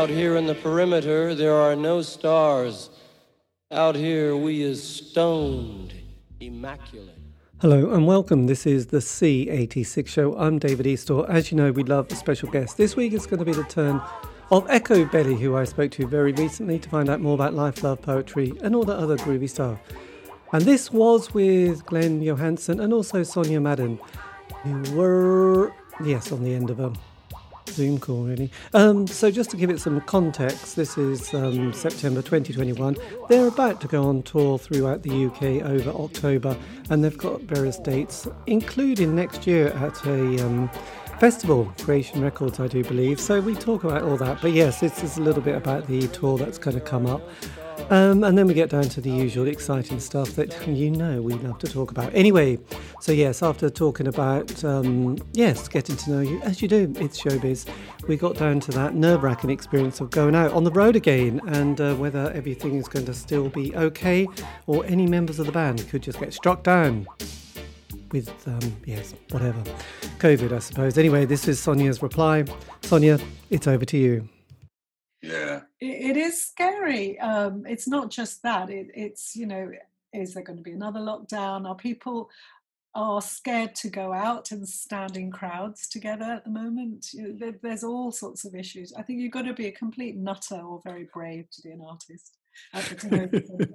[0.00, 2.88] Out here in the perimeter, there are no stars.
[3.70, 5.92] Out here, we is stoned,
[6.40, 7.18] immaculate.
[7.60, 8.46] Hello and welcome.
[8.46, 10.34] This is the C86 show.
[10.38, 11.28] I'm David Eastaugh.
[11.28, 12.78] As you know, we love a special guest.
[12.78, 14.00] This week it's going to be the turn
[14.50, 18.00] of Echobelly, who I spoke to very recently to find out more about life, love,
[18.00, 19.78] poetry, and all the other groovy stuff.
[20.54, 24.00] And this was with Glenn Johansson and also Sonia Madan,
[24.62, 26.90] who were, yes, on the end of a
[27.80, 28.50] Zoom call, really.
[28.74, 32.94] Um, so, just to give it some context, this is um, September 2021.
[33.30, 36.54] They're about to go on tour throughout the UK over October,
[36.90, 40.68] and they've got various dates, including next year at a um,
[41.18, 43.18] festival, Creation Records, I do believe.
[43.18, 44.42] So, we talk about all that.
[44.42, 47.22] But yes, this is a little bit about the tour that's going to come up.
[47.88, 51.34] Um, and then we get down to the usual exciting stuff that you know we
[51.34, 52.14] love to talk about.
[52.14, 52.58] Anyway,
[53.00, 57.20] so yes, after talking about, um, yes, getting to know you, as you do, it's
[57.20, 57.68] showbiz,
[58.06, 61.40] we got down to that nerve wracking experience of going out on the road again
[61.48, 64.26] and uh, whether everything is going to still be okay
[64.66, 67.06] or any members of the band could just get struck down
[68.12, 69.62] with, um, yes, whatever.
[70.18, 70.98] COVID, I suppose.
[70.98, 72.44] Anyway, this is Sonia's reply.
[72.82, 73.18] Sonia,
[73.50, 74.28] it's over to you.
[75.22, 75.62] Yeah.
[75.80, 77.18] It, it is scary.
[77.20, 78.70] Um, it's not just that.
[78.70, 79.70] It, it's, you know,
[80.12, 81.68] is there going to be another lockdown?
[81.68, 82.30] Are people
[82.94, 87.06] are scared to go out and stand in crowds together at the moment?
[87.14, 88.92] There, there's all sorts of issues.
[88.96, 91.82] I think you've got to be a complete nutter or very brave to be an
[91.86, 92.36] artist.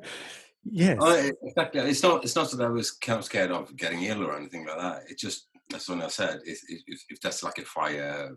[0.66, 0.98] yes.
[1.02, 1.82] I, exactly.
[1.82, 2.24] It's not.
[2.24, 5.04] It's not that I was kind of scared of getting ill or anything like that.
[5.10, 8.36] It just, as i said, if, if, if that's like a fire,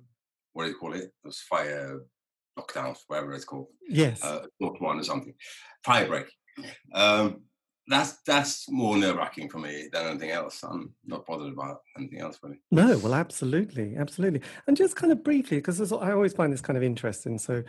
[0.53, 1.13] what do you call it?
[1.25, 2.01] Those fire
[2.59, 3.69] lockdowns, whatever it's called.
[3.89, 4.23] Yes.
[4.23, 5.35] Uh, one or something.
[5.85, 6.27] Fire break.
[6.93, 7.43] Um,
[7.89, 10.63] that's that's more nerve wracking for me than anything else.
[10.63, 12.61] I'm not bothered about anything else really.
[12.71, 14.43] No, well, absolutely, absolutely.
[14.67, 17.63] And just kind of briefly, because I always find this kind of interesting, so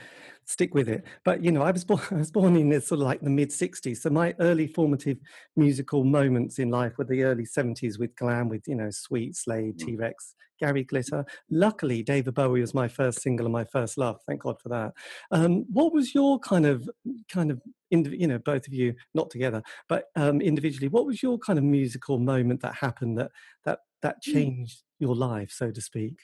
[0.49, 1.05] stick with it.
[1.23, 3.29] But you know, I was born, I was born in the, sort of like the
[3.29, 5.17] mid '60s, so my early formative
[5.55, 9.77] musical moments in life were the early '70s with glam, with you know, Sweet Slade,
[9.77, 9.85] mm.
[9.85, 11.25] T Rex, Gary Glitter.
[11.49, 14.19] Luckily, David Bowie was my first single and my first love.
[14.27, 14.93] Thank God for that.
[15.31, 16.89] Um, what was your kind of,
[17.31, 17.61] kind of,
[17.91, 21.65] you know, both of you not together, but um, individually, what was your kind of
[21.65, 23.31] musical moment that happened that
[23.65, 24.33] that that hmm.
[24.33, 26.17] changed your life, so to speak?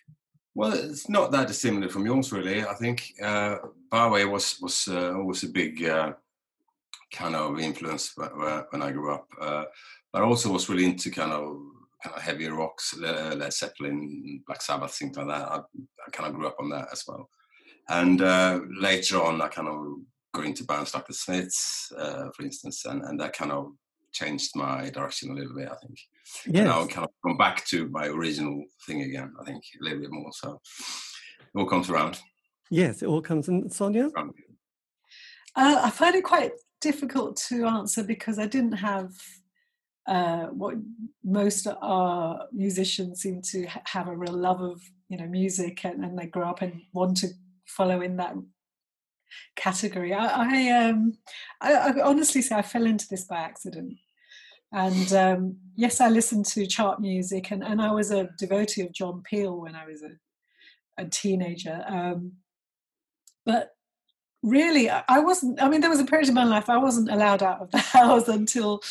[0.56, 2.64] Well, it's not that dissimilar from yours, really.
[2.64, 3.58] I think uh,
[3.92, 6.14] Bowie was was uh, always a big uh,
[7.12, 9.66] kind of influence when I grew up, uh,
[10.14, 11.58] but I also was really into kind of
[12.02, 15.52] kind of heavier rocks, Led Zeppelin, Black Sabbath, things like that.
[15.52, 17.30] I, I kind of grew up on that as well.
[17.90, 19.98] And uh, later on, I kind of
[20.34, 23.74] got into bands like the Smiths, uh, for instance, and, and that kind of
[24.14, 26.00] changed my direction a little bit, I think.
[26.46, 26.56] Yes.
[26.56, 30.00] And now kind of gone back to my original thing again, I think, a little
[30.00, 30.32] bit more.
[30.34, 30.60] So
[31.40, 32.20] it all comes around.
[32.70, 33.70] Yes, it all comes in.
[33.70, 34.10] Sonia?
[35.56, 39.12] Uh, I find it quite difficult to answer because I didn't have
[40.08, 40.76] uh, what
[41.24, 46.18] most our musicians seem to have a real love of you know music and, and
[46.18, 47.30] they grow up and want to
[47.66, 48.36] follow in that
[49.56, 50.14] category.
[50.14, 51.18] I, I, um,
[51.62, 53.94] I, I honestly say I fell into this by accident.
[54.72, 58.92] And um, yes, I listened to chart music, and, and I was a devotee of
[58.92, 60.12] John Peel when I was a,
[61.02, 61.84] a teenager.
[61.88, 62.34] Um,
[63.46, 63.76] but
[64.44, 65.62] really, I wasn't.
[65.62, 67.78] I mean, there was a period in my life I wasn't allowed out of the
[68.00, 68.82] house until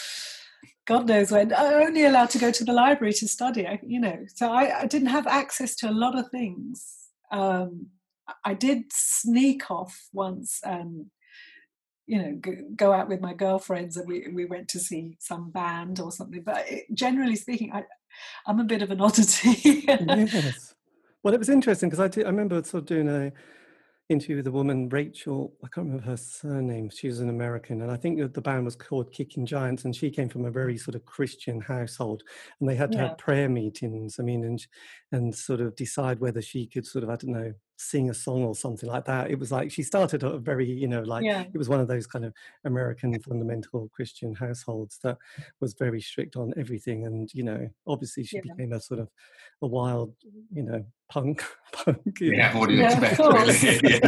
[0.87, 1.53] God knows when.
[1.53, 4.25] I only allowed to go to the library to study, you know.
[4.35, 7.09] So I, I didn't have access to a lot of things.
[7.31, 7.89] Um,
[8.45, 10.61] I did sneak off once
[12.07, 12.41] you know,
[12.77, 16.43] go out with my girlfriends and we, we went to see some band or something.
[16.43, 17.85] But it, generally speaking, I,
[18.47, 19.85] I'm a bit of an oddity.
[19.87, 20.75] yes.
[21.23, 23.33] Well, it was interesting because I, did, I remember sort of doing a
[24.11, 26.91] interview with a woman, Rachel, I can't remember her surname.
[26.91, 27.83] She was an American.
[27.83, 29.85] And I think that the band was called Kicking Giants.
[29.85, 32.23] And she came from a very sort of Christian household.
[32.61, 33.09] And they had to yeah.
[33.09, 34.17] have prayer meetings.
[34.19, 34.65] I mean, and,
[35.13, 38.45] and sort of decide whether she could sort of, I don't know, sing a song
[38.45, 39.31] or something like that.
[39.31, 41.45] It was like she started a very, you know, like yeah.
[41.53, 42.33] it was one of those kind of
[42.65, 45.19] American fundamental Christian households that
[45.61, 47.07] was very strict on everything.
[47.07, 48.43] And, you know, obviously she yeah.
[48.43, 49.09] became a sort of
[49.63, 50.15] a wild,
[50.53, 51.45] you know, punk.
[51.73, 52.61] punk yeah, know.
[52.61, 53.19] what do you yeah, expect?
[53.19, 54.01] Really?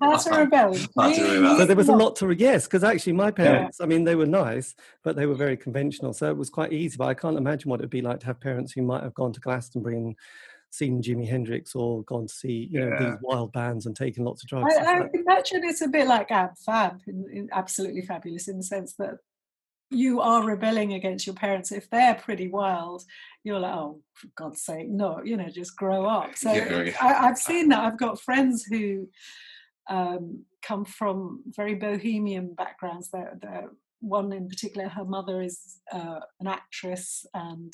[0.00, 0.74] How to rebel.
[0.74, 4.26] So there was a lot to, yes, because actually my parents, I mean, they were
[4.26, 6.12] nice, but they were very conventional.
[6.12, 6.96] So it was quite easy.
[6.96, 9.14] But I can't imagine what it would be like to have parents who might have
[9.14, 10.16] gone to Glastonbury and
[10.76, 13.10] seen Jimi Hendrix or gone to see you know yeah.
[13.10, 14.74] these wild bands and taken lots of drugs.
[14.76, 18.62] I, I imagine it's a bit like Ab Fab, in, in absolutely fabulous in the
[18.62, 19.18] sense that
[19.90, 23.04] you are rebelling against your parents if they're pretty wild
[23.44, 26.96] you're like oh for god's sake no you know just grow up so yeah, yeah.
[27.00, 29.06] I, have seen that i've got friends who
[29.88, 33.10] um, come from very bohemian backgrounds.
[33.10, 33.70] They're, they're,
[34.00, 37.72] one in particular, her mother is uh, an actress, and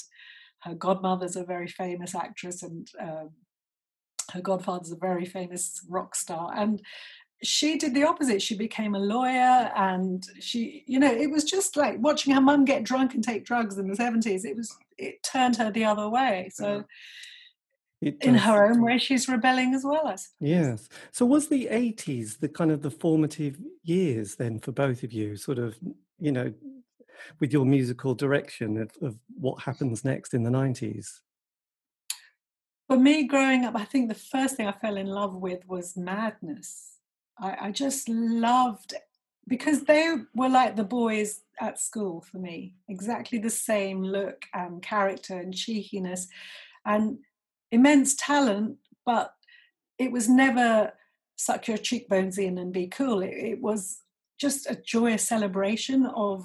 [0.62, 3.30] her godmother's a very famous actress, and um,
[4.32, 6.52] her godfather's a very famous rock star.
[6.54, 6.80] And
[7.42, 8.40] she did the opposite.
[8.40, 12.64] She became a lawyer, and she, you know, it was just like watching her mum
[12.64, 14.44] get drunk and take drugs in the seventies.
[14.44, 16.50] It was, it turned her the other way.
[16.52, 16.84] So
[18.02, 22.72] in her own way she's rebelling as well yes so was the 80s the kind
[22.72, 25.78] of the formative years then for both of you sort of
[26.18, 26.52] you know
[27.40, 31.20] with your musical direction of, of what happens next in the 90s
[32.88, 35.96] for me growing up i think the first thing i fell in love with was
[35.96, 36.98] madness
[37.38, 38.94] i, I just loved
[39.48, 44.82] because they were like the boys at school for me exactly the same look and
[44.82, 46.28] character and cheekiness
[46.84, 47.18] and
[47.72, 49.34] immense talent, but
[49.98, 50.92] it was never
[51.36, 53.22] suck your cheekbones in and be cool.
[53.22, 53.98] It, it was
[54.38, 56.44] just a joyous celebration of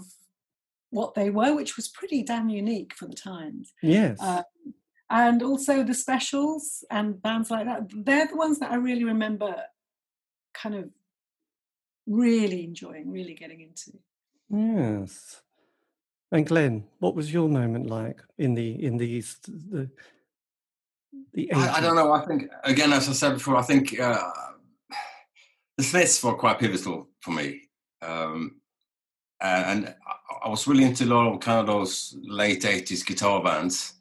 [0.90, 3.74] what they were, which was pretty damn unique for the times.
[3.82, 4.18] Yes.
[4.22, 4.44] Um,
[5.10, 7.90] and also the specials and bands like that.
[7.94, 9.56] They're the ones that I really remember
[10.54, 10.90] kind of
[12.06, 13.98] really enjoying, really getting into.
[14.50, 15.42] Yes.
[16.32, 19.90] And Glenn, what was your moment like in the in these the
[21.34, 22.12] the I, I, don't know.
[22.12, 24.30] I think again, as I said before, I think uh,
[25.78, 27.70] the Smiths were quite pivotal for me,
[28.02, 28.60] um,
[29.42, 29.96] and
[30.44, 33.94] I, was really into a lot of kind of those late '80s guitar bands.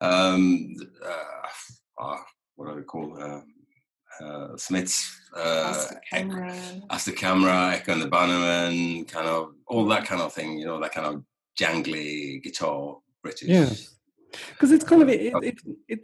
[0.00, 2.16] Um, uh, uh,
[2.56, 5.16] what do they call uh, uh, Smiths?
[5.36, 6.54] Uh, the camera,
[6.90, 10.58] Aztec Camera, Echo and the Bunnymen, kind of all that kind of thing.
[10.58, 11.22] You know, that kind of
[11.58, 13.48] jangly guitar British.
[13.48, 13.70] Yeah,
[14.48, 16.00] because it's kind of it, it, it,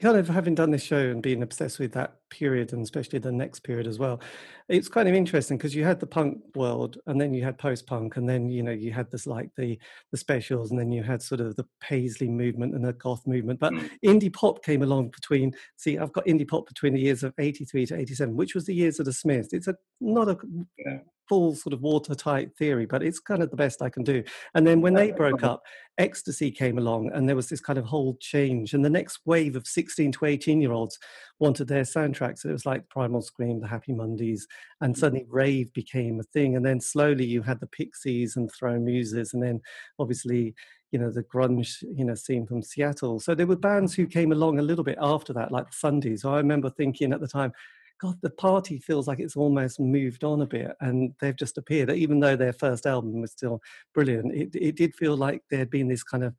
[0.00, 3.32] kind of having done this show and being obsessed with that period and especially the
[3.32, 4.20] next period as well
[4.68, 8.16] it's kind of interesting because you had the punk world and then you had post-punk
[8.16, 9.78] and then you know you had this like the
[10.10, 13.60] the specials and then you had sort of the paisley movement and the goth movement
[13.60, 13.88] but mm.
[14.04, 17.86] indie pop came along between see i've got indie pop between the years of 83
[17.86, 20.36] to 87 which was the years of the smiths it's a not a
[20.78, 20.98] yeah
[21.28, 24.22] full sort of watertight theory, but it's kind of the best I can do.
[24.54, 25.62] And then when they broke up,
[25.98, 28.74] ecstasy came along and there was this kind of whole change.
[28.74, 30.98] And the next wave of 16 to 18 year olds
[31.38, 32.44] wanted their soundtracks.
[32.44, 34.46] It was like Primal Scream, the Happy Mondays,
[34.80, 34.98] and mm.
[34.98, 36.56] suddenly rave became a thing.
[36.56, 39.60] And then slowly you had the Pixies and Throw Muses, and then
[39.98, 40.54] obviously
[40.92, 43.20] you know the grunge you know scene from Seattle.
[43.20, 46.22] So there were bands who came along a little bit after that, like the Sundays.
[46.22, 47.52] So I remember thinking at the time,
[48.00, 51.90] God, the party feels like it's almost moved on a bit and they've just appeared.
[51.90, 53.60] Even though their first album was still
[53.94, 56.34] brilliant, it, it did feel like there had been this kind of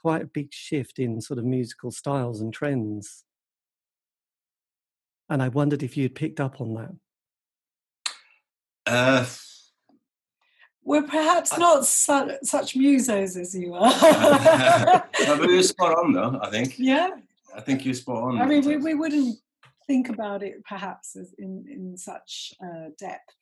[0.00, 3.24] quite a big shift in sort of musical styles and trends.
[5.28, 6.92] And I wondered if you'd picked up on that.
[8.86, 9.24] Uh,
[10.84, 13.90] we're perhaps not su- such musos as you are.
[13.90, 16.38] no, but you're spot on, though.
[16.42, 16.78] I think.
[16.78, 17.10] Yeah.
[17.54, 18.40] I think you're spot on.
[18.40, 19.38] I mean, we, we wouldn't
[19.86, 23.34] think about it perhaps as in in such uh, depth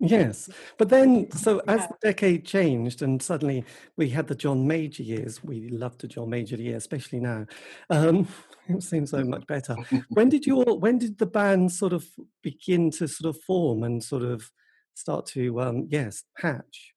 [0.00, 3.64] Yes, but then, so as the decade changed, and suddenly
[3.96, 5.42] we had the John Major years.
[5.44, 7.46] We loved the John Major year, especially now.
[7.90, 8.26] Um,
[8.68, 9.76] it seems so much better.
[10.08, 12.06] when did your when did the band sort of
[12.42, 14.50] begin to sort of form and sort of
[14.94, 16.94] start to um, yes hatch?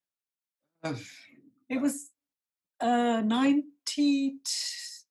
[1.70, 2.10] It was
[2.80, 4.36] uh, ninety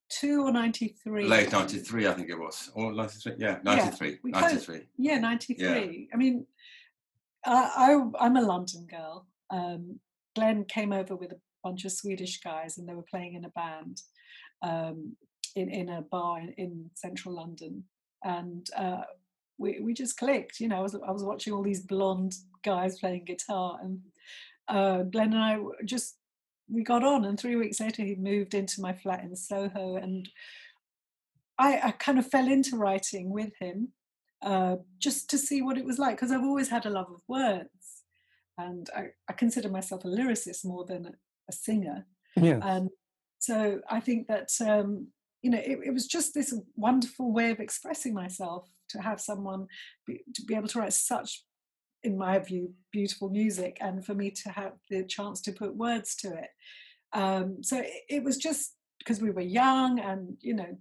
[0.09, 4.81] two or 93 late 93 i think it was or 93 yeah 93 yeah, 93
[4.97, 6.15] yeah 93 yeah.
[6.15, 6.47] i mean
[7.47, 9.27] I, I am a london girl.
[9.51, 10.01] Um,
[10.35, 13.51] glenn came over with a bunch of swedish guys and they were playing in a
[13.51, 14.03] band
[14.63, 15.17] um,
[15.55, 17.85] in in a bar in, in central london.
[18.25, 19.03] And uh,
[19.59, 22.99] we, we just clicked you know I was, I was watching all these blonde guys
[22.99, 24.01] playing guitar and
[24.69, 26.17] uh, glenn and i just
[26.69, 30.29] we got on and three weeks later he moved into my flat in soho and
[31.59, 33.93] i, I kind of fell into writing with him
[34.43, 37.23] uh, just to see what it was like because i've always had a love of
[37.29, 38.03] words
[38.59, 41.13] and I, I consider myself a lyricist more than a,
[41.49, 42.59] a singer yeah.
[42.63, 42.91] and
[43.39, 45.09] so i think that um,
[45.43, 49.67] you know it, it, was just this wonderful way of expressing myself to have someone
[50.07, 51.45] be, to be able to write such
[52.03, 56.15] in my view, beautiful music, and for me to have the chance to put words
[56.15, 56.51] to it.
[57.13, 60.77] Um, so it, it was just because we were young, and you know,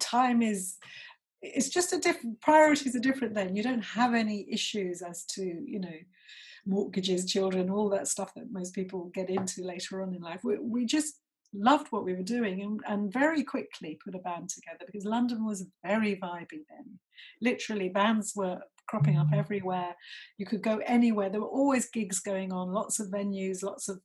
[0.00, 0.76] time is
[1.42, 5.42] it's just a different priorities are different then you don't have any issues as to
[5.42, 5.98] you know
[6.66, 10.58] mortgages children all that stuff that most people get into later on in life we,
[10.58, 11.20] we just
[11.54, 15.44] loved what we were doing and, and, very quickly put a band together because London
[15.44, 16.98] was very vibey then.
[17.40, 19.94] Literally, bands were cropping up everywhere.
[20.38, 21.30] You could go anywhere.
[21.30, 24.00] There were always gigs going on, lots of venues, lots of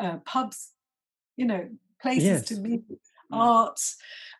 [0.00, 0.72] uh, pubs,
[1.36, 1.68] you know,
[2.00, 2.44] places Yes.
[2.48, 2.82] to meet,
[3.32, 3.80] art,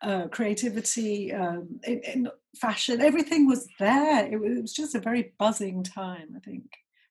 [0.02, 3.00] uh, creativity, um, in, in fashion.
[3.00, 4.26] Everything was there.
[4.26, 6.28] It was, it was just a very buzzing time.
[6.36, 6.64] I think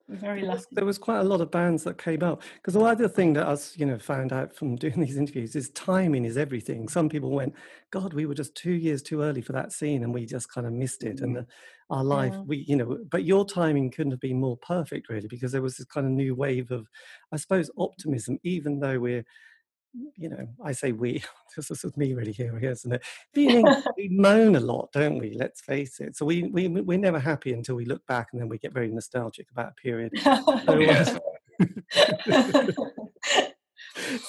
[0.10, 0.68] very There was, lucky.
[0.72, 3.48] there was quite a lot of bands that came up because the other thing that
[3.48, 6.88] us, you know, found out from doing these interviews is timing is everything.
[6.88, 7.56] Some people went,
[7.92, 10.68] "God, we were just two years too early for that scene, and we just kind
[10.68, 11.36] of missed it." And mm.
[11.36, 11.48] the,
[11.90, 12.42] our life, Yeah.
[12.46, 15.78] we, you know, but your timing couldn't have been more perfect, really, because there was
[15.78, 16.88] this kind of new wave of,
[17.32, 18.38] I suppose, optimism.
[18.44, 19.26] Even though we're,
[20.16, 21.24] you know, I say we,
[21.56, 23.04] this is me really here, isn't it?
[23.34, 23.66] Feeling
[23.98, 25.34] we moan a lot, don't we?
[25.34, 26.16] Let's face it.
[26.16, 28.90] So we we we're never happy until we look back, and then we get very
[28.90, 30.14] nostalgic about a period.
[30.18, 31.20] So, uh,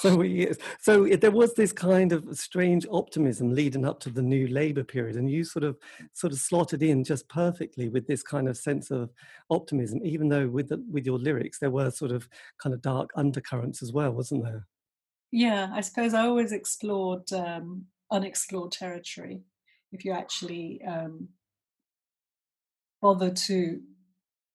[0.01, 4.23] so we so it, there was this kind of strange optimism leading up to the
[4.23, 5.77] new labor period and you sort of
[6.13, 9.11] sort of slotted in just perfectly with this kind of sense of
[9.51, 12.29] optimism even though with the, with your lyrics there were sort of
[12.63, 14.67] kind of dark undercurrents as well wasn't there
[15.31, 19.43] yeah, I suppose I always explored um, unexplored territory.
[19.93, 21.29] If you actually um,
[23.01, 23.81] bother to,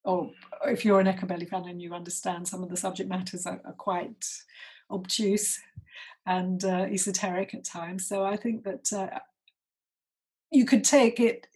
[0.03, 0.32] or
[0.65, 3.74] if you're an Echobelly fan and you understand some of the subject matters are, are
[3.74, 4.25] quite
[4.92, 5.60] obtuse
[6.25, 8.08] and uh, esoteric at times.
[8.08, 9.20] So I think that uh,
[10.51, 11.48] you could take it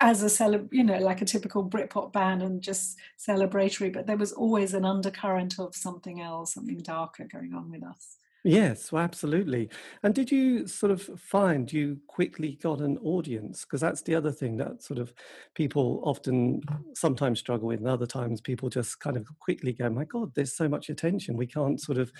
[0.00, 4.16] as a celeb, you know, like a typical Britpop band and just celebratory, but there
[4.16, 8.16] was always an undercurrent of something else, something darker going on with us.
[8.44, 9.68] Yes, well, absolutely.
[10.02, 13.64] And did you sort of find you quickly got an audience?
[13.64, 15.12] Because that's the other thing that sort of
[15.54, 16.62] people often
[16.94, 20.54] sometimes struggle with, and other times people just kind of quickly go, "My God, there's
[20.56, 21.36] so much attention.
[21.36, 22.12] We can't sort of.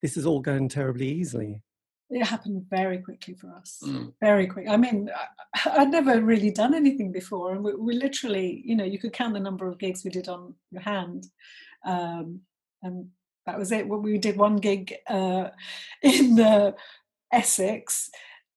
[0.00, 1.62] This is all going terribly easily."
[2.10, 3.78] It happened very quickly for us.
[3.82, 4.12] Mm.
[4.20, 4.68] Very quick.
[4.68, 8.84] I mean, I- I'd never really done anything before, and we, we literally, you know,
[8.84, 11.24] you could count the number of gigs we did on your hand,
[11.86, 12.42] um,
[12.82, 13.10] and
[13.46, 13.88] that was it.
[13.88, 15.48] We did one gig uh,
[16.02, 16.72] in uh,
[17.32, 18.10] Essex,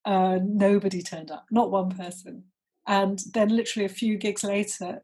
[0.06, 2.44] uh, nobody turned up, not one person,
[2.88, 5.01] and then literally a few gigs later,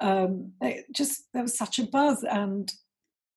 [0.00, 2.72] um, it just there was such a buzz, and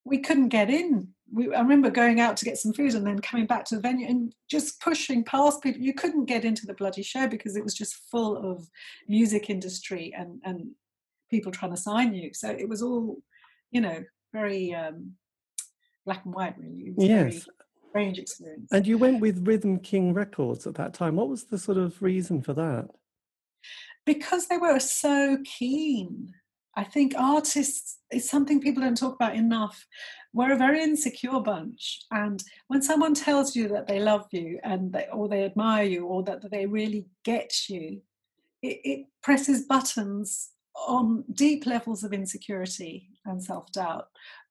[0.04, 1.08] we couldn't get in.
[1.32, 3.80] We, I remember going out to get some food and then coming back to the
[3.80, 5.80] venue and just pushing past people.
[5.80, 8.68] You couldn't get into the bloody show because it was just full of
[9.08, 10.70] music industry and, and
[11.30, 12.30] people trying to sign you.
[12.32, 13.18] So it was all,
[13.72, 15.12] you know, very um,
[16.06, 16.86] black and white, really.
[16.86, 17.48] It was a very Yes.
[17.90, 18.68] strange experience.
[18.72, 21.16] And you went with Rhythm King Records at that time.
[21.16, 22.88] What was the sort of reason for that?
[24.06, 26.32] because they were so keen.
[26.76, 29.84] I think artists is something people don't talk about enough.
[30.32, 34.92] We're a very insecure bunch, and when someone tells you that they love you and
[34.92, 38.02] they, or they admire you or that they really get you,
[38.62, 40.50] it, it presses buttons
[40.86, 44.06] on deep levels of insecurity and self doubt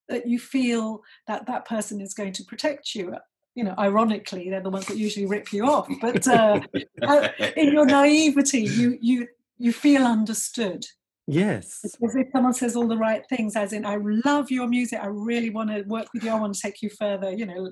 [0.09, 3.15] that you feel that that person is going to protect you.
[3.55, 6.59] You know, ironically, they're the ones that usually rip you off, but uh,
[7.01, 10.85] uh, in your naivety, you you you feel understood.
[11.27, 11.79] Yes.
[11.83, 15.49] If someone says all the right things, as in, I love your music, I really
[15.49, 17.71] want to work with you, I want to take you further, you know,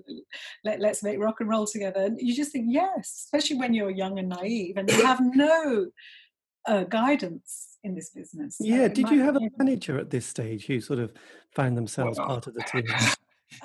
[0.63, 2.02] let, let's make rock and roll together.
[2.02, 5.88] And you just think, yes, especially when you're young and naive and you have no
[6.67, 8.58] uh, guidance in this business.
[8.58, 8.84] So Yeah.
[8.86, 11.12] it Did you might have a manager at this stage who sort of
[11.55, 12.86] found themselves Well, part of the team?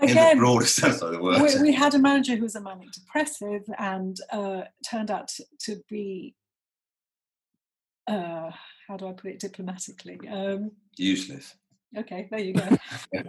[0.03, 1.41] In the Again, broadest sense of the word.
[1.41, 5.45] we, we had a manager who was a manic depressive and uh, turned out to,
[5.61, 6.35] to be,
[8.07, 8.51] uh,
[8.87, 10.19] how do I put it diplomatically?
[10.31, 11.55] Um, Useless.
[11.97, 12.69] okay, there you go.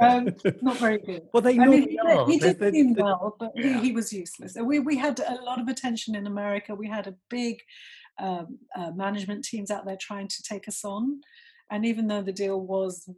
[0.02, 0.30] Um,
[0.62, 1.22] not very good.
[1.34, 2.26] Well, they I normally he, are.
[2.26, 3.82] did- he They- did they- seem well, but he, Yeah.
[3.82, 4.56] he was useless.
[4.58, 6.76] And we, we had a lot of attention in America.
[6.76, 7.62] We had a big
[8.20, 11.22] um, uh, management teams out there trying to take us on.
[11.72, 13.10] And even though the deal was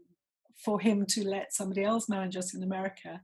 [0.64, 3.22] for him to let somebody else manage us in America,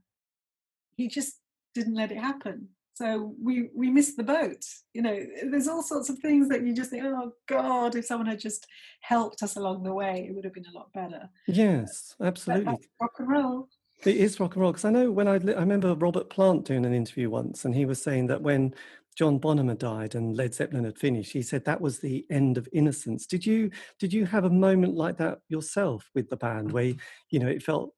[0.96, 1.34] he just
[1.74, 2.68] didn't let it happen.
[2.94, 4.64] So we we missed the boat.
[4.92, 8.26] You know, there's all sorts of things that you just think, oh God, if someone
[8.26, 8.66] had just
[9.02, 11.28] helped us along the way, it would have been a lot better.
[11.46, 12.76] Yes, absolutely.
[13.00, 13.68] rock and roll.
[14.04, 16.84] It is rock and roll because I know when I I remember Robert Plant doing
[16.84, 18.74] an interview once, and he was saying that when
[19.18, 22.56] John Bonham had died and Led Zeppelin had finished, he said that was the end
[22.56, 23.26] of innocence.
[23.26, 26.94] Did you did you have a moment like that yourself with the band where
[27.30, 27.92] you know it felt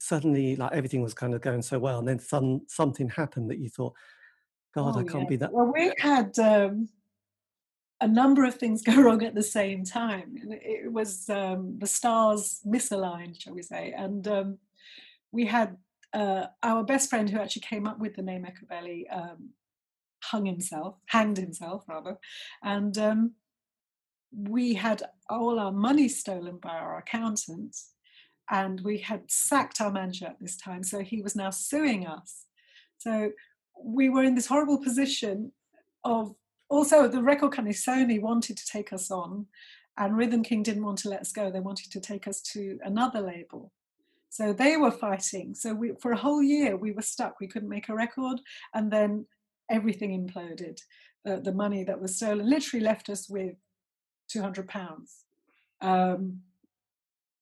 [0.00, 3.58] suddenly like everything was kind of going so well, and then some something happened that
[3.58, 3.92] you thought,
[4.74, 5.28] God, Oh, I can't yeah.
[5.28, 5.52] be that.
[5.52, 6.88] Well, we had um,
[8.00, 10.38] a number of things go wrong at the same time.
[10.40, 14.58] and It it was um, the stars misaligned, shall we say, and um,
[15.32, 15.76] we had
[16.14, 19.50] uh, our best friend who actually came up with the name Echobelly um,
[20.32, 22.18] hung himself, hanged himself rather,
[22.62, 23.32] and um,
[24.32, 27.76] we had all our money stolen by our accountant
[28.50, 32.46] and we had sacked our manager at this time so he was now suing us.
[32.98, 33.30] So
[33.82, 35.52] we were in this horrible position
[36.04, 36.34] of
[36.68, 39.46] also the record company sony wanted to take us on
[39.98, 41.50] and rhythm king didn't want to let us go.
[41.50, 43.72] They wanted to take us to another label.
[44.30, 45.54] So they were fighting.
[45.54, 47.38] So we, for a whole year we were stuck.
[47.38, 48.40] We couldn't make a record
[48.72, 49.26] and then
[49.70, 50.80] everything imploded
[51.26, 53.54] uh, the money that was stolen literally left us with
[54.28, 55.24] 200 pounds.
[55.80, 56.40] Um,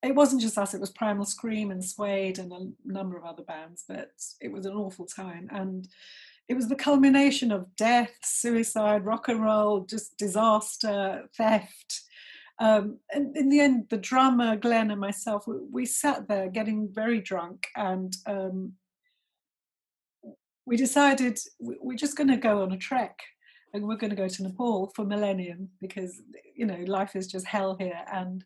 [0.03, 3.43] it wasn't just us, it was Primal Scream and Suede and a number of other
[3.43, 5.47] bands, but it was an awful time.
[5.51, 5.87] And
[6.47, 12.01] it was the culmination of death, suicide, rock and roll, just disaster, theft.
[12.59, 16.89] Um, and in the end, the drummer, Glenn, and myself, we, we sat there getting
[16.91, 18.73] very drunk and um,
[20.65, 23.17] we decided we're just going to go on a trek
[23.73, 26.21] and we're going to go to Nepal for millennium because
[26.55, 28.43] you know life is just hell here and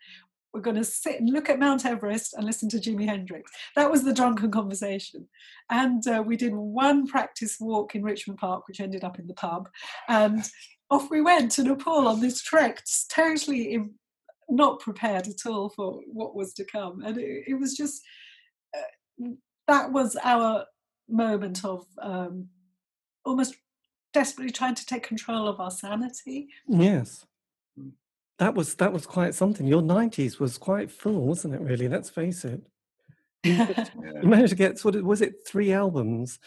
[0.55, 3.51] we're going to sit and look at Mount Everest and listen to Jimi Hendrix.
[3.75, 5.27] That was the drunken conversation.
[5.69, 9.33] And uh, we did one practice walk in Richmond Park, which ended up in the
[9.33, 9.67] pub.
[10.07, 10.49] And
[10.89, 13.83] off we went to Nepal on this trek, totally
[14.47, 17.01] not prepared at all for what was to come.
[17.03, 18.01] And it, it was just,
[18.73, 19.27] uh,
[19.67, 20.63] that was our
[21.07, 22.49] moment of um,
[23.23, 23.55] almost
[24.13, 26.49] desperately trying to take control of our sanity.
[26.67, 27.25] Yes.
[27.77, 27.89] Hmm.
[28.39, 29.65] That was that was quite something.
[29.65, 31.61] Your nineties was quite full, wasn't it?
[31.61, 32.61] Really, let's face it.
[33.43, 33.53] You,
[34.21, 36.39] you managed to get sort of was it three albums,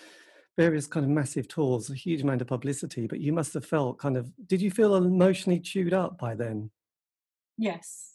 [0.57, 3.07] various kind of massive tours, a huge amount of publicity.
[3.07, 4.31] But you must have felt kind of.
[4.47, 6.71] Did you feel emotionally chewed up by then?
[7.57, 8.15] Yes,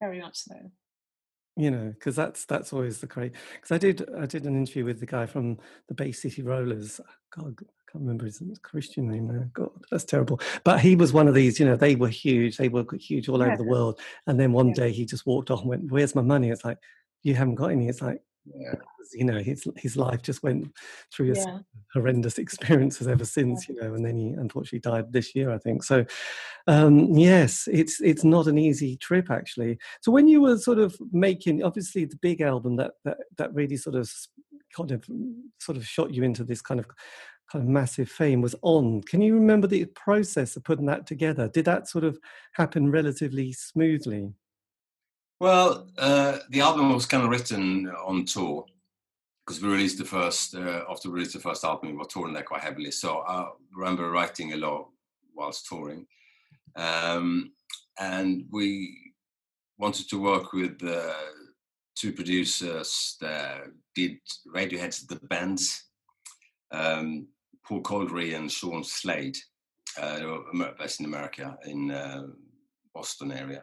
[0.00, 0.70] very much so
[1.56, 4.84] you know because that's that's always the crazy because i did i did an interview
[4.84, 5.56] with the guy from
[5.88, 9.44] the bay city rollers ah, god I can't remember his Christian name now.
[9.52, 10.40] God, that's terrible.
[10.64, 12.56] But he was one of these, you know, they were huge.
[12.56, 13.46] They were huge all yeah.
[13.46, 14.00] over the world.
[14.26, 14.74] And then one yeah.
[14.74, 16.50] day he just walked off and went, Where's my money?
[16.50, 16.78] It's like,
[17.22, 17.86] You haven't got any.
[17.86, 18.74] It's like, yeah.
[19.12, 20.72] you know, his his life just went
[21.12, 21.58] through yeah.
[21.92, 25.82] horrendous experiences ever since, you know, and then he unfortunately died this year, I think.
[25.82, 26.04] So,
[26.66, 29.78] um, yes, it's it's not an easy trip actually.
[30.00, 33.76] So when you were sort of making, obviously, the big album that that that really
[33.76, 34.10] sort of
[34.76, 35.04] kind of
[35.58, 36.86] sort of shot you into this kind of
[37.50, 39.02] kind of massive fame was on.
[39.02, 41.48] Can you remember the process of putting that together?
[41.48, 42.18] Did that sort of
[42.52, 44.32] happen relatively smoothly?
[45.40, 48.64] Well, uh, the album was kind of written on tour
[49.44, 52.32] because we released the first uh, after we released the first album, we were touring
[52.32, 52.90] there quite heavily.
[52.90, 54.88] So I remember writing a lot
[55.34, 56.06] whilst touring,
[56.76, 57.52] um,
[57.98, 59.12] and we
[59.78, 61.12] wanted to work with uh,
[61.96, 64.18] two producers that did
[64.54, 65.84] Radiohead's The Bends.
[66.70, 67.28] Um,
[67.66, 69.38] Paul Kolderie and Sean Slade.
[69.96, 70.20] Uh,
[70.52, 72.26] were based in America, in uh,
[72.92, 73.62] Boston area.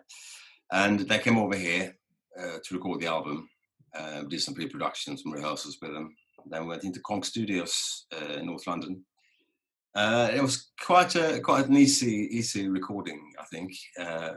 [0.72, 1.96] And they came over here
[2.40, 3.50] uh, to record the album,
[3.94, 6.16] uh, did some pre-production, some rehearsals with them.
[6.50, 9.04] Then went into Konk Studios uh, in North London.
[9.94, 13.74] Uh, it was quite a quite an easy easy recording, I think.
[14.00, 14.36] A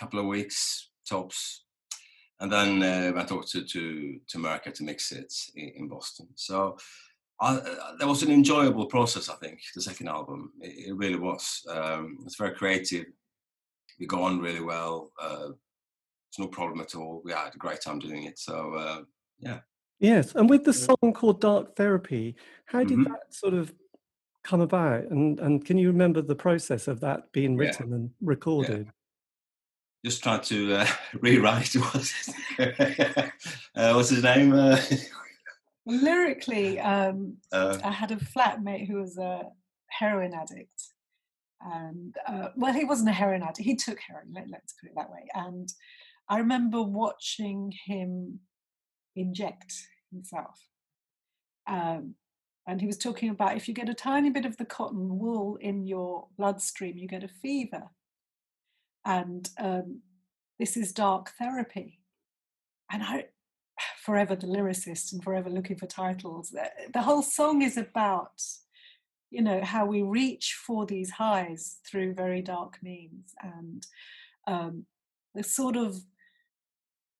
[0.00, 1.64] couple of weeks tops,
[2.40, 6.26] and then uh, went over to, to to America to mix it in, in Boston.
[6.34, 6.76] So
[7.40, 7.60] uh,
[7.98, 9.28] that was an enjoyable process.
[9.28, 11.62] I think the second album, it, it really was.
[11.68, 13.06] Um, it's very creative.
[14.00, 15.12] We got on really well.
[15.20, 15.48] Uh,
[16.34, 17.22] it's no problem at all.
[17.24, 18.40] We had a great time doing it.
[18.40, 19.02] So uh,
[19.38, 19.60] yeah.
[20.00, 22.34] Yes, and with the song called "Dark Therapy,"
[22.66, 23.12] how did mm-hmm.
[23.12, 23.72] that sort of
[24.42, 25.04] come about?
[25.04, 27.94] And and can you remember the process of that being written yeah.
[27.94, 28.86] and recorded?
[28.86, 30.10] Yeah.
[30.10, 30.86] Just trying to uh,
[31.20, 31.72] rewrite.
[31.74, 34.52] What's, uh, what's his name?
[34.52, 34.78] Uh,
[35.86, 39.44] lyrically, um, uh, I had a flatmate who was a
[39.86, 40.82] heroin addict.
[41.62, 44.96] And uh, well, he wasn't a heroin addict, he took heroin, let, us put it
[44.96, 45.26] that way.
[45.32, 45.72] And
[46.28, 48.40] I remember watching him
[49.14, 49.74] inject
[50.10, 50.58] himself.
[51.66, 52.14] Um,
[52.66, 55.56] and he was talking about if you get a tiny bit of the cotton wool
[55.60, 57.90] in your bloodstream, you get a fever.
[59.04, 60.00] And um,
[60.58, 62.00] this is dark therapy.
[62.90, 63.26] And I,
[64.02, 66.54] forever the lyricist and forever looking for titles.
[66.92, 68.42] The whole song is about,
[69.30, 73.86] you know, how we reach for these highs through very dark means and
[74.46, 74.86] um,
[75.34, 75.96] the sort of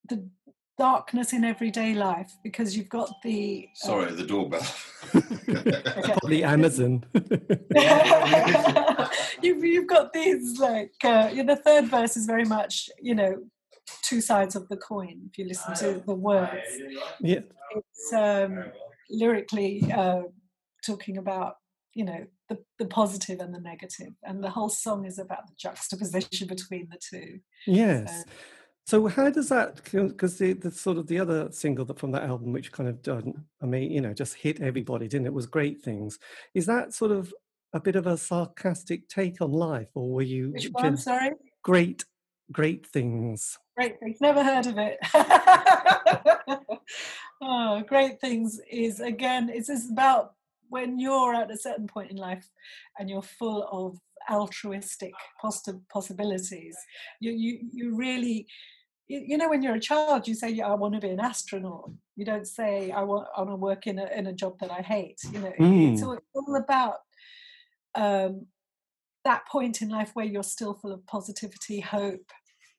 [0.09, 0.29] the
[0.77, 4.67] darkness in everyday life because you've got the uh, sorry the doorbell
[6.27, 7.05] the amazon
[9.43, 13.37] you've, you've got these like uh, the third verse is very much you know
[14.03, 16.63] two sides of the coin if you listen to the words.
[17.21, 17.41] Yeah.
[17.75, 18.65] It's um,
[19.11, 20.23] lyrically uh,
[20.87, 21.57] talking about,
[21.95, 25.55] you know, the, the positive and the negative, and the whole song is about the
[25.59, 27.41] juxtaposition between the two.
[27.67, 28.11] Yes.
[28.11, 28.33] So,
[28.87, 29.83] so how does that?
[29.83, 33.03] Because the, the sort of the other single that from that album, which kind of
[33.03, 35.33] done, I mean, you know, just hit everybody, didn't it?
[35.33, 36.19] Was great things.
[36.53, 37.33] Is that sort of
[37.73, 40.51] a bit of a sarcastic take on life, or were you?
[40.51, 40.99] Which one?
[40.99, 41.31] Sorry.
[41.63, 42.05] Great,
[42.53, 43.59] great things.
[43.75, 44.19] Great things.
[44.21, 44.99] Never heard of it.
[47.43, 49.49] oh, great things is again.
[49.49, 50.35] It's just about
[50.69, 52.51] when you're at a certain point in life
[52.99, 53.99] and you're full of
[54.31, 55.13] altruistic
[55.91, 56.77] possibilities.
[57.21, 58.47] You you you really
[59.07, 61.91] you know when you're a child you say yeah, i want to be an astronaut.
[62.17, 64.71] You don't say i want, I want to work in a, in a job that
[64.71, 65.21] i hate.
[65.33, 65.93] You know mm.
[65.93, 66.97] it's, all, all about
[67.95, 68.47] um,
[69.25, 72.31] that point in life where you're still full of positivity hope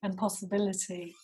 [0.02, 1.14] and possibility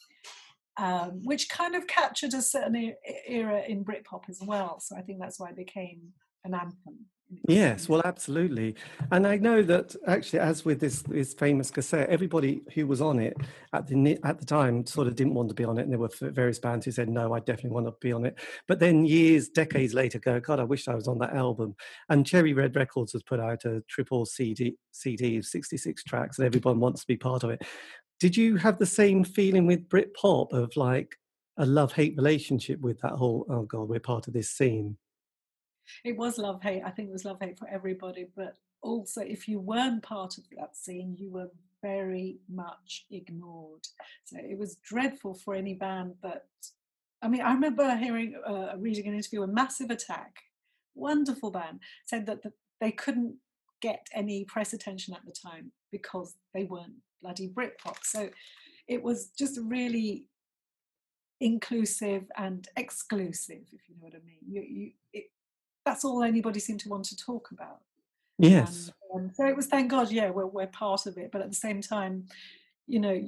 [0.79, 2.95] um, which kind of captured a certain
[3.29, 4.81] era in britpop as well.
[4.81, 6.12] So i think that's why it became
[6.45, 7.07] an anthem
[7.49, 8.75] Yes, well, absolutely.
[9.11, 13.18] And I know that actually, as with this this famous cassette, everybody who was on
[13.21, 13.35] it
[13.73, 15.99] at the at the time sort of didn't want to be on it, and there
[15.99, 19.07] were various bands who said, "No, I definitely want to be on it." But then
[19.07, 21.75] years, decades later, go, "God, I wish I was on that album."
[22.11, 26.38] And Cherry Red Records has put out a triple CD CD of sixty six tracks,
[26.38, 27.62] and everyone wants to be part of it.
[28.21, 31.16] Did you have the same feeling with Britpop of like
[31.59, 33.47] a love hate relationship with that whole?
[33.49, 34.97] Oh God, we're part of this scene
[36.05, 36.83] it was love hate.
[36.85, 40.45] I think it was love hate for everybody, but also if you weren't part of
[40.57, 41.51] that scene, you were
[41.83, 43.87] very much ignored.
[44.25, 46.47] So it was dreadful for any band that.
[47.25, 50.40] I mean, I remember hearing, uh, reading an interview, a Massive Attack,
[50.97, 53.37] wonderful band, said that the, they couldn't
[53.81, 57.99] get any press attention at the time because they weren't bloody Britpop.
[58.03, 58.31] So
[58.88, 60.27] it was just really
[61.40, 64.38] inclusive and exclusive, if you know what I mean.
[64.49, 65.25] You, you, it,
[65.85, 67.81] that's all anybody seemed to want to talk about.
[68.38, 68.92] Yes.
[69.14, 71.31] Um, so it was thank God, yeah, we're we're part of it.
[71.31, 72.27] But at the same time,
[72.87, 73.21] you know,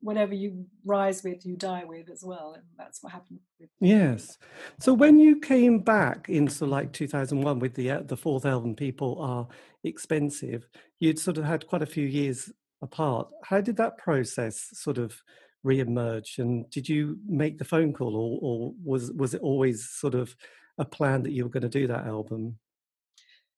[0.00, 3.40] whatever you rise with, you die with as well, and that's what happened.
[3.58, 4.38] With yes.
[4.80, 9.20] So when you came back into like 2001 with the uh, the fourth album, "People
[9.20, 9.48] Are
[9.84, 10.68] Expensive,"
[11.00, 12.50] you'd sort of had quite a few years
[12.82, 13.28] apart.
[13.44, 15.20] How did that process sort of
[15.64, 16.38] re-emerge?
[16.38, 20.34] And did you make the phone call, or, or was was it always sort of
[20.78, 22.58] a plan that you were going to do that album?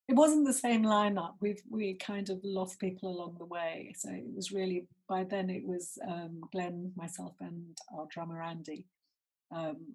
[0.08, 1.34] It wasn't the same lineup.
[1.40, 3.94] We've we kind of lost people along the way.
[3.96, 8.86] So it was really by then it was um, Glenn, myself, and our drummer Andy.
[9.52, 9.94] Um,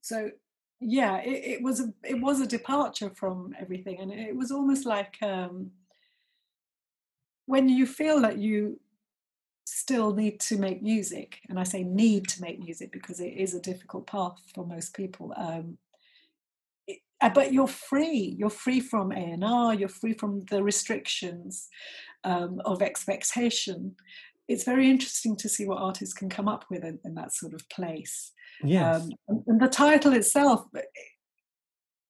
[0.00, 0.30] so
[0.80, 4.86] yeah, it, it, was a it was a departure from everything, and it was almost
[4.86, 5.70] like um,
[7.46, 8.80] when you feel that you
[9.64, 13.54] still need to make music and i say need to make music because it is
[13.54, 15.78] a difficult path for most people um,
[16.86, 21.68] it, uh, but you're free you're free from a&r you're free from the restrictions
[22.24, 23.94] um, of expectation
[24.46, 27.54] it's very interesting to see what artists can come up with in, in that sort
[27.54, 29.02] of place yes.
[29.02, 30.86] Um, and, and, the title itself it,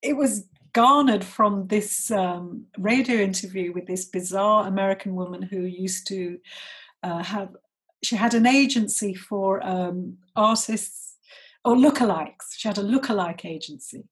[0.03, 6.09] it was garnered from this um, radio interview with this bizarre american woman who used
[6.09, 6.39] to
[7.05, 7.51] uh, have
[8.03, 11.17] she had an agency for um, artists
[11.65, 12.53] or lookalikes.
[12.57, 14.05] She had a lookalike agency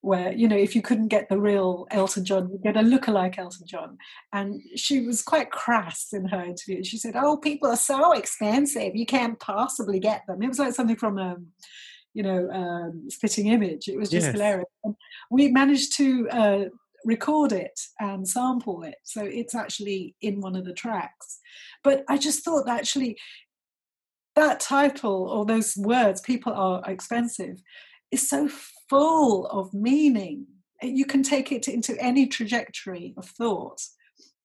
[0.00, 3.38] where, you know, if you couldn't get the real Elton John, you get a lookalike
[3.38, 3.98] Elton John.
[4.32, 6.84] And she was quite crass in her interview.
[6.84, 10.42] She said, Oh, people are so expensive, you can't possibly get them.
[10.42, 11.48] It was like something from um,
[12.14, 13.88] you know, um, spitting image.
[13.88, 14.32] It was just yes.
[14.32, 14.68] hilarious.
[14.84, 14.94] And
[15.30, 16.64] we managed to uh,
[17.04, 18.96] record it and sample it.
[19.04, 21.40] So it's actually in one of the tracks.
[21.82, 23.18] But I just thought actually
[24.36, 27.62] that title or those words, people are expensive,
[28.10, 28.48] is so
[28.88, 30.46] full of meaning.
[30.82, 33.82] You can take it into any trajectory of thought,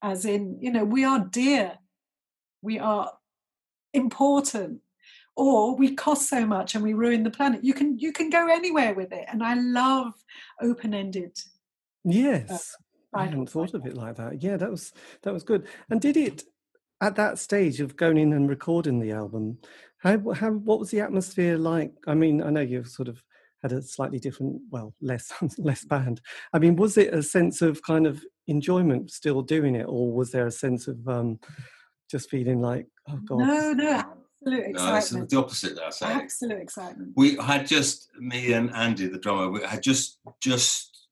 [0.01, 1.73] as in, you know, we are dear,
[2.61, 3.11] we are
[3.93, 4.81] important,
[5.37, 7.63] or we cost so much and we ruin the planet.
[7.63, 10.13] You can you can go anywhere with it, and I love
[10.61, 11.37] open-ended
[12.05, 12.75] Yes.
[13.13, 14.41] Uh, I hadn't thought of it like that.
[14.41, 14.91] Yeah, that was
[15.23, 15.67] that was good.
[15.89, 16.43] And did it
[17.01, 19.57] at that stage of going in and recording the album?
[19.99, 21.93] How how what was the atmosphere like?
[22.07, 23.23] I mean, I know you've sort of
[23.63, 26.21] had a slightly different, well, less less band.
[26.53, 30.31] I mean, was it a sense of kind of enjoyment still doing it, or was
[30.31, 31.39] there a sense of um,
[32.11, 33.39] just feeling like, oh god?
[33.39, 34.03] No, no,
[34.41, 35.13] absolute excitement.
[35.13, 35.75] No, it's the opposite.
[35.75, 37.13] There, absolute excitement.
[37.15, 41.04] We had just me and Andy, the drummer, we had just just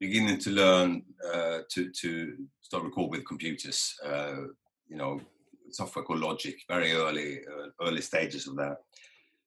[0.00, 3.94] beginning to learn uh, to to start record with computers.
[4.04, 4.48] Uh,
[4.88, 5.20] you know,
[5.70, 8.78] software called Logic, very early uh, early stages of that.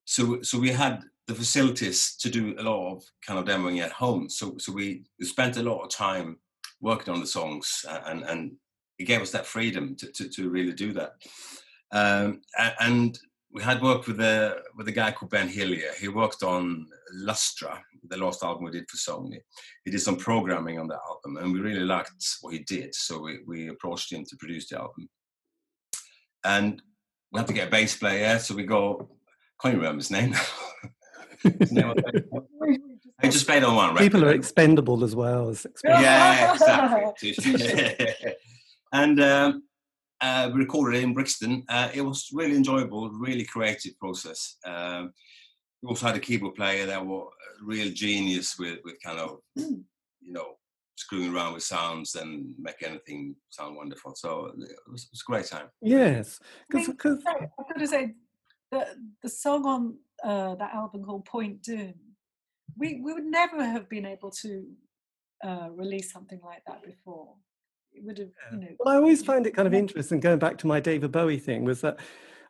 [0.06, 3.92] So so we had the facilities to do a lot of kind of demoing at
[3.92, 4.30] home.
[4.30, 6.38] So so we spent a lot of time
[6.82, 8.54] working on the songs, and and
[8.98, 11.14] it gave us that freedom to to, to really do that.
[11.92, 12.42] Um,
[12.80, 13.18] and
[13.52, 15.92] we had worked with a with a guy called Ben Hillier.
[16.00, 19.40] He worked on Lustra, the last album we did for Sony.
[19.86, 22.94] He did some programming on the album, and we really liked what he did.
[22.96, 25.10] So we, we approached him to produce the album.
[26.44, 26.82] And
[27.32, 29.10] we had to get a bass player, so we go.
[29.62, 30.34] Can't you remember his name?
[31.60, 31.94] his name
[33.22, 33.90] I just played on one.
[33.90, 34.00] Right?
[34.00, 36.04] People are expendable as well as expendable.
[36.04, 36.54] Yeah,
[37.22, 38.36] exactly.
[38.94, 39.64] and um,
[40.22, 41.64] uh, we recorded it in Brixton.
[41.70, 44.56] Uh, it was really enjoyable, really creative process.
[44.66, 45.14] Um,
[45.82, 49.40] we also had a keyboard player that was a real genius with, with kind of,
[49.58, 49.82] hmm.
[50.22, 50.56] you know,
[50.98, 54.14] screwing around with sounds and make anything sound wonderful.
[54.16, 54.58] So it
[54.92, 55.68] was, it was a great time.
[55.82, 56.40] Yes.
[56.72, 57.24] Cause, cause...
[57.28, 58.14] I've got to say,
[58.72, 58.86] the,
[59.24, 61.94] the song on uh, that album called Point Doom,
[62.78, 64.66] we, we would never have been able to
[65.44, 67.34] uh, release something like that before
[67.94, 68.68] it would have, you know.
[68.80, 70.20] Well, I always find it kind of interesting.
[70.20, 72.00] Going back to my David Bowie thing, was that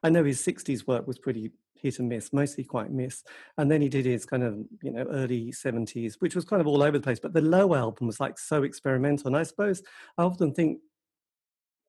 [0.03, 3.23] I know his '60s work was pretty hit and miss, mostly quite miss.
[3.57, 6.67] And then he did his kind of, you know, early 70s, which was kind of
[6.67, 7.19] all over the place.
[7.19, 9.27] But the Low album was like so experimental.
[9.27, 9.81] And I suppose
[10.17, 10.79] I often think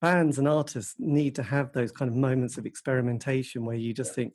[0.01, 4.15] bands and artists need to have those kind of moments of experimentation where you just
[4.15, 4.33] think,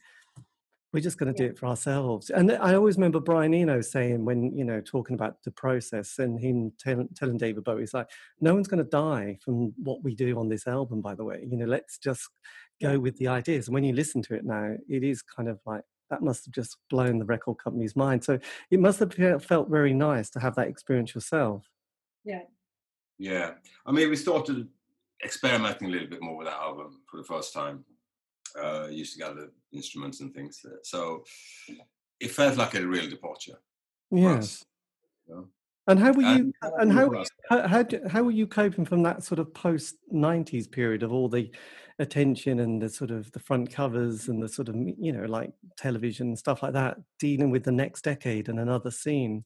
[0.95, 2.29] we're just going to do it for ourselves.
[2.29, 6.39] And I always remember Brian Eno saying when, you know, talking about the process and
[6.39, 10.15] him tell, telling David Bowie, he's like, no one's going to die from what we
[10.15, 11.45] do on this album, by the way.
[11.45, 12.29] You know, let's just
[12.81, 13.67] go with the ideas.
[13.67, 16.53] And when you listen to it now, it is kind of like, that must have
[16.53, 18.23] just blown the record company's mind.
[18.23, 18.39] So
[18.71, 21.69] it must have felt very nice to have that experience yourself.
[22.23, 22.43] Yeah.
[23.19, 23.51] Yeah.
[23.85, 24.69] I mean, we started
[25.25, 27.83] experimenting a little bit more with that album for the first time
[28.61, 30.65] uh, used to gather instruments and things.
[30.83, 31.23] So
[32.19, 33.59] it felt like a real departure.
[34.11, 34.65] Yes.
[35.27, 35.47] you know?
[35.87, 36.53] And how were you?
[36.63, 40.69] And, and how, how how how were you coping from that sort of post '90s
[40.69, 41.51] period of all the
[41.99, 45.51] attention and the sort of the front covers and the sort of you know like
[45.77, 49.45] television and stuff like that, dealing with the next decade and another scene?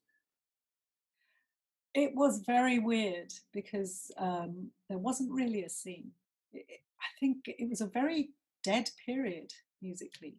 [1.94, 6.12] It was very weird because um, there wasn't really a scene.
[6.54, 6.66] It,
[7.02, 8.30] I think it was a very
[8.64, 10.38] dead period musically,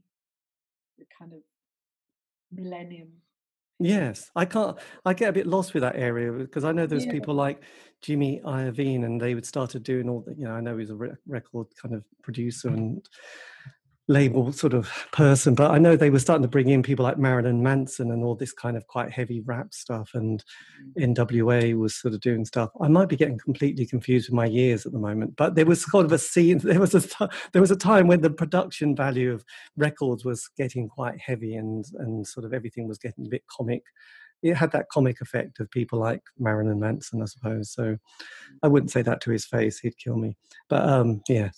[0.98, 1.40] the kind of
[2.52, 3.08] millennium.
[3.78, 4.78] Yes, I can't.
[5.06, 7.12] I get a bit lost with that area uh, because I know there's yeah.
[7.12, 7.62] people like
[8.02, 10.34] Jimmy Iovine, and they would started doing all the.
[10.34, 12.78] You know, I know he's a record kind of producer mm-hmm.
[12.78, 13.08] and
[14.10, 17.16] label sort of person, but I know they were starting to bring in people like
[17.16, 20.44] Marilyn Manson and all this kind of quite heavy rap stuff, and
[20.98, 21.14] mm.
[21.14, 22.70] NWA was sort of doing stuff.
[22.80, 25.88] I might be getting completely confused with my years at the moment, but there was
[25.88, 26.60] sort of a scene.
[26.70, 29.44] There was a there was a time when the production value of
[29.76, 33.82] records was getting quite heavy, and and sort of everything was getting a bit comic.
[34.42, 37.72] It had that comic effect of people like Marilyn Manson, I suppose.
[37.72, 37.98] So
[38.62, 40.36] I wouldn't say that to his face; he'd kill me.
[40.68, 41.50] But um, yeah.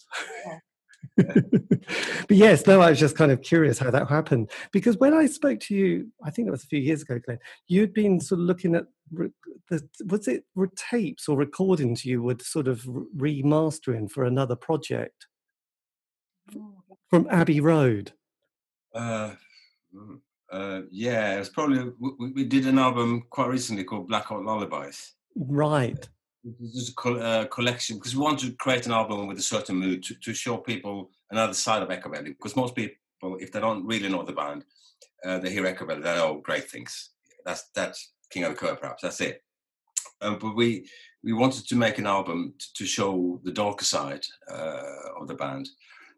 [1.16, 5.26] but yes, no, I was just kind of curious how that happened because when I
[5.26, 8.40] spoke to you, I think it was a few years ago, Glenn, you'd been sort
[8.40, 8.86] of looking at
[9.68, 10.44] the was it
[10.76, 12.82] tapes or recordings you were sort of
[13.16, 15.26] remastering for another project
[17.10, 18.12] from Abbey Road.
[18.94, 19.32] Uh,
[20.50, 24.42] uh, yeah, it was probably we, we did an album quite recently called Black Hot
[24.42, 25.14] Lullabies.
[25.36, 26.08] Right
[26.60, 30.02] is a uh, collection because we want to create an album with a certain mood
[30.04, 32.26] to, to show people another side of Echobelly.
[32.26, 32.96] Because most people,
[33.38, 34.64] if they don't really know the band,
[35.24, 37.10] uh, they hear Echobelly, they know great things.
[37.44, 39.02] That's that's King of the Court, perhaps.
[39.02, 39.42] That's it.
[40.20, 40.88] Um, but we
[41.22, 45.34] we wanted to make an album to, to show the darker side uh, of the
[45.34, 45.68] band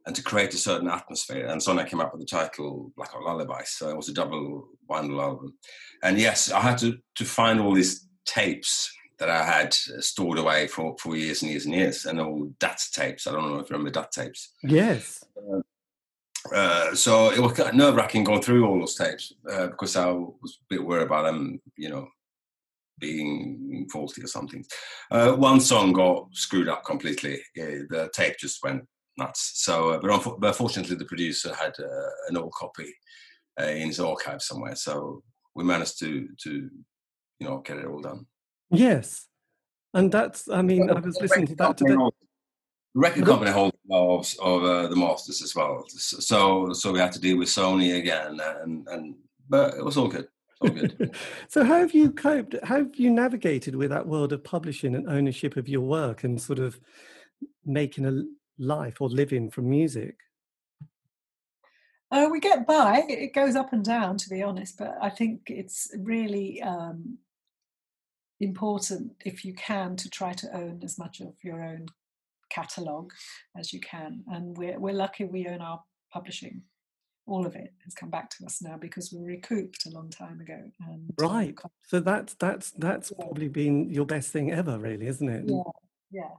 [0.06, 1.46] and to create a certain atmosphere.
[1.46, 3.70] And so I came up with the title Black Hot Lullabies.
[3.70, 5.54] So it was a double vinyl album.
[6.02, 10.66] And yes, I had to to find all these tapes that I had stored away
[10.66, 13.26] for, for years and years and years, and all DAT tapes.
[13.26, 14.50] I don't know if you remember DAT tapes.
[14.62, 15.24] Yes.
[15.36, 15.60] Uh,
[16.54, 19.96] uh, so it was kind of nerve wracking going through all those tapes uh, because
[19.96, 22.08] I was a bit worried about them, you know,
[22.98, 24.64] being faulty or something.
[25.10, 27.40] Uh, one song got screwed up completely.
[27.54, 28.84] the tape just went
[29.16, 29.52] nuts.
[29.54, 32.92] So, uh, but, unfortunately, but fortunately, the producer had uh, an old copy
[33.60, 34.76] in his archive somewhere.
[34.76, 35.22] So
[35.54, 36.50] we managed to to
[37.38, 38.26] you know get it all done.
[38.70, 39.26] Yes,
[39.92, 40.48] and that's.
[40.48, 41.96] I mean, I was listening to that today.
[42.96, 47.20] Record company holds of, of uh, the masters as well, so so we had to
[47.20, 49.14] deal with Sony again, and and
[49.48, 50.28] but it was all good.
[50.60, 51.14] All good.
[51.48, 52.54] so how have you coped?
[52.62, 56.40] How have you navigated with that world of publishing and ownership of your work and
[56.40, 56.78] sort of
[57.64, 58.22] making a
[58.58, 60.16] life or living from music?
[62.10, 63.02] Uh, we get by.
[63.08, 64.78] It goes up and down, to be honest.
[64.78, 67.18] But I think it's really um,
[68.40, 71.86] important if you can to try to own as much of your own
[72.50, 73.12] catalogue
[73.56, 74.22] as you can.
[74.28, 76.62] And we're, we're lucky we own our publishing.
[77.26, 80.40] All of it has come back to us now because we recouped a long time
[80.40, 80.60] ago.
[80.86, 81.54] And uh, right.
[81.82, 83.24] so that's that's that's yeah.
[83.24, 85.44] probably been your best thing ever, really, isn't it?
[85.46, 85.62] Yeah.
[86.10, 86.30] Yeah.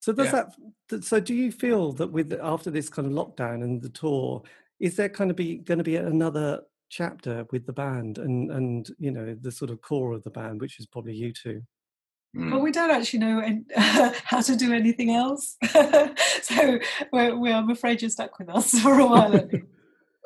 [0.00, 0.44] So does yeah.
[0.88, 1.04] that?
[1.04, 4.42] So do you feel that with after this kind of lockdown and the tour,
[4.80, 8.90] is there kind of be going to be another chapter with the band and and
[8.98, 11.62] you know the sort of core of the band, which is probably you two?
[12.34, 15.58] But we don't actually know how to do anything else.
[16.42, 16.78] so
[17.12, 19.32] we're, we're, I'm afraid you're stuck with us for a while.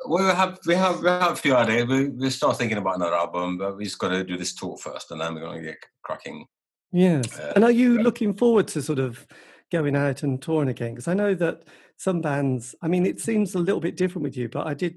[0.07, 1.85] we have we have we have a few ideas.
[1.87, 4.77] We we start thinking about another album, but we just got to do this tour
[4.77, 6.45] first, and then we're going to get cracking.
[6.93, 7.37] Yes.
[7.37, 9.27] Uh, and are you looking forward to sort of
[9.69, 10.91] going out and touring again?
[10.91, 11.63] Because I know that
[11.97, 12.73] some bands.
[12.81, 14.95] I mean, it seems a little bit different with you, but I did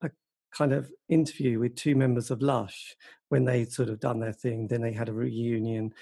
[0.00, 0.10] a
[0.56, 2.96] kind of interview with two members of Lush
[3.28, 4.68] when they sort of done their thing.
[4.68, 5.92] Then they had a reunion,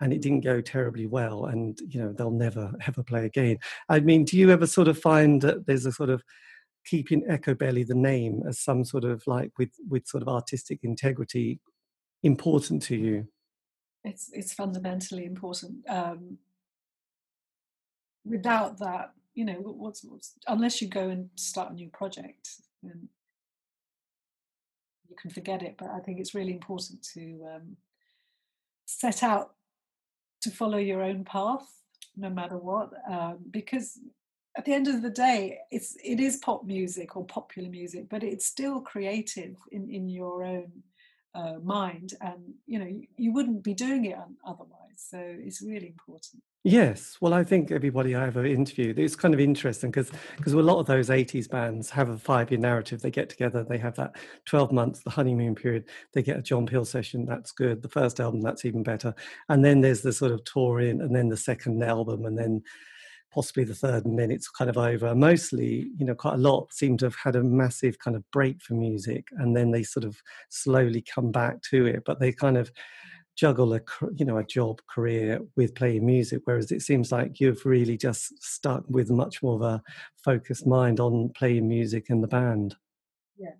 [0.00, 3.56] and it didn't go terribly well and you know they'll never ever play again
[3.88, 6.22] i mean do you ever sort of find that there's a sort of
[6.86, 11.58] keeping Echobelly the name as some sort of like with with sort of artistic integrity
[12.22, 13.26] important to you
[14.04, 16.38] it's it's fundamentally important um
[18.24, 22.48] without that you know what's, what's unless you go and start a new project
[22.82, 23.08] then
[25.14, 27.76] you can forget it but i think it's really important to um,
[28.86, 29.54] set out
[30.40, 31.66] to follow your own path
[32.16, 34.00] no matter what um, because
[34.56, 38.22] at the end of the day it's it is pop music or popular music but
[38.22, 40.70] it's still creative in in your own
[41.34, 45.88] uh, mind and you know you, you wouldn't be doing it otherwise so it's really
[45.88, 50.54] important Yes, well, I think everybody I ever interviewed, it's kind of interesting because because
[50.54, 53.02] a lot of those '80s bands have a five-year narrative.
[53.02, 55.84] They get together, they have that 12 months, the honeymoon period.
[56.14, 57.82] They get a John Peel session, that's good.
[57.82, 59.14] The first album, that's even better.
[59.50, 62.62] And then there's the sort of touring, and then the second album, and then
[63.30, 65.14] possibly the third, and then it's kind of over.
[65.14, 68.62] Mostly, you know, quite a lot seem to have had a massive kind of break
[68.62, 70.16] for music, and then they sort of
[70.48, 72.04] slowly come back to it.
[72.06, 72.70] But they kind of
[73.36, 73.80] juggle a
[74.14, 78.42] you know a job career with playing music whereas it seems like you've really just
[78.42, 79.82] stuck with much more of a
[80.24, 82.76] focused mind on playing music in the band.
[83.36, 83.54] Yeah.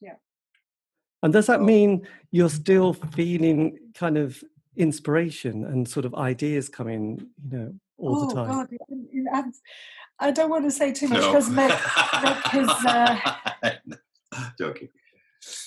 [0.00, 0.14] Yeah.
[1.22, 4.42] And does that mean you're still feeling kind of
[4.76, 8.68] inspiration and sort of ideas coming you know all oh, the time?
[9.32, 9.44] God.
[10.18, 11.68] i don't want to say too much because no.
[11.68, 13.16] because uh,
[14.58, 14.88] joking.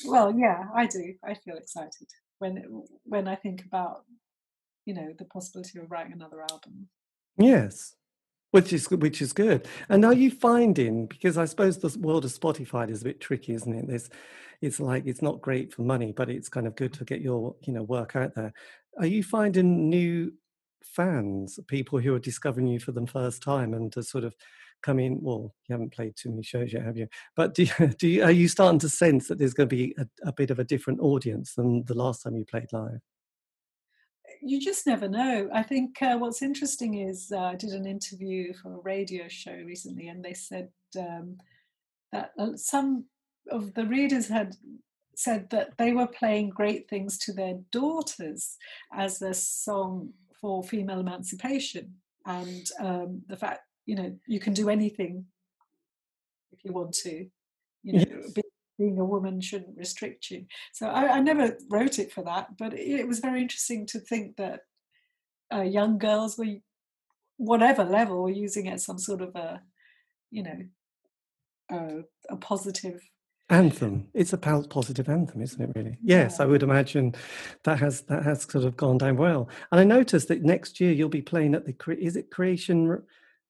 [0.05, 1.13] Well yeah i do.
[1.23, 2.07] I feel excited
[2.39, 4.03] when when I think about
[4.85, 6.87] you know the possibility of writing another album.
[7.37, 7.95] Yes,
[8.51, 9.67] which is which is good.
[9.89, 13.53] And are you finding because I suppose the world of Spotify is a bit tricky,
[13.53, 13.87] isn't it?
[13.87, 14.09] There's,
[14.61, 17.55] it's like it's not great for money, but it's kind of good to get your
[17.63, 18.53] you know work out there.
[18.97, 20.31] Are you finding new
[20.83, 24.33] fans, people who are discovering you for the first time, and to sort of
[24.85, 25.19] come in?
[25.21, 27.07] Well, you haven't played too many shows yet, have you?
[27.35, 29.95] But do you, do you, are you starting to sense that there's going to be
[29.97, 33.01] a, a bit of a different audience than the last time you played live?
[34.41, 35.49] you just never know.
[35.53, 39.53] I think uh, what's interesting is uh, I did an interview for a radio show
[39.53, 40.69] recently, and they said
[40.99, 41.37] um,
[42.11, 43.05] that uh, some
[43.49, 44.55] of the readers had
[45.15, 48.57] said that they were playing great things to their daughters
[48.93, 51.95] as a song for female emancipation,
[52.25, 55.25] and um, the fact you know you can do anything
[56.51, 57.27] if you want to
[57.83, 58.43] you know yes.
[58.77, 62.73] being a woman shouldn't restrict you so I, I, never wrote it for that but
[62.73, 64.61] it, was very interesting to think that
[65.53, 66.55] uh, young girls were
[67.37, 69.61] whatever level were using it as some sort of a
[70.31, 70.59] you know
[71.71, 73.01] a, a positive
[73.51, 76.43] anthem it's a positive anthem isn't it really yes yeah.
[76.43, 77.13] i would imagine
[77.63, 80.91] that has that has sort of gone down well and i noticed that next year
[80.91, 82.99] you'll be playing at the is it creation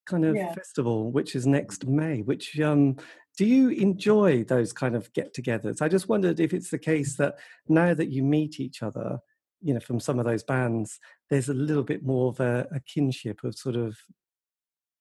[0.05, 0.53] kind of yeah.
[0.53, 2.21] festival, which is next May.
[2.21, 2.97] Which um,
[3.37, 5.81] do you enjoy those kind of get-togethers?
[5.81, 7.35] I just wondered if it's the case that
[7.67, 9.19] now that you meet each other,
[9.61, 10.99] you know, from some of those bands,
[11.29, 13.97] there's a little bit more of a, a kinship of sort of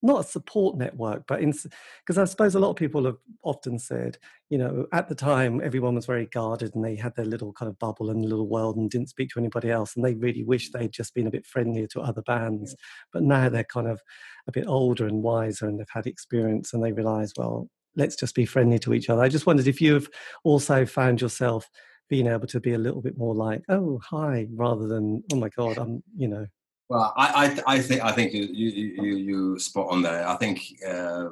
[0.05, 4.17] not a support network, but because I suppose a lot of people have often said,
[4.49, 7.69] you know, at the time everyone was very guarded and they had their little kind
[7.69, 10.69] of bubble and little world and didn't speak to anybody else, and they really wish
[10.69, 12.75] they'd just been a bit friendlier to other bands.
[13.11, 13.99] But now they're kind of
[14.47, 18.35] a bit older and wiser and they've had experience and they realise, well, let's just
[18.35, 19.23] be friendly to each other.
[19.23, 20.09] I just wondered if you've
[20.43, 21.67] also found yourself
[22.09, 25.49] being able to be a little bit more like, oh, hi, rather than, oh my
[25.49, 26.45] God, I'm, you know,
[26.89, 28.69] well, I, I, I think I think you you
[29.03, 30.27] you, you spot on there.
[30.27, 31.29] I think uh,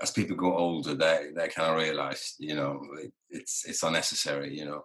[0.00, 4.56] as people go older, they they kind of realize, you know, it, it's it's unnecessary,
[4.56, 4.82] you know,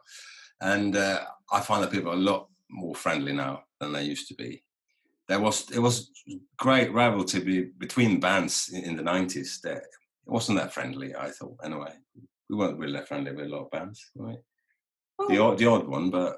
[0.62, 4.28] and uh, I find that people are a lot more friendly now than they used
[4.30, 4.64] to be.
[5.28, 6.12] There was it was
[6.58, 9.60] great rivalry between bands in, in the nineties.
[9.64, 9.84] That it
[10.26, 11.16] wasn't that friendly.
[11.16, 11.94] I thought anyway.
[12.50, 14.38] We weren't really that friendly with a lot of bands, right?
[15.20, 16.38] Well, The odd, the odd one, but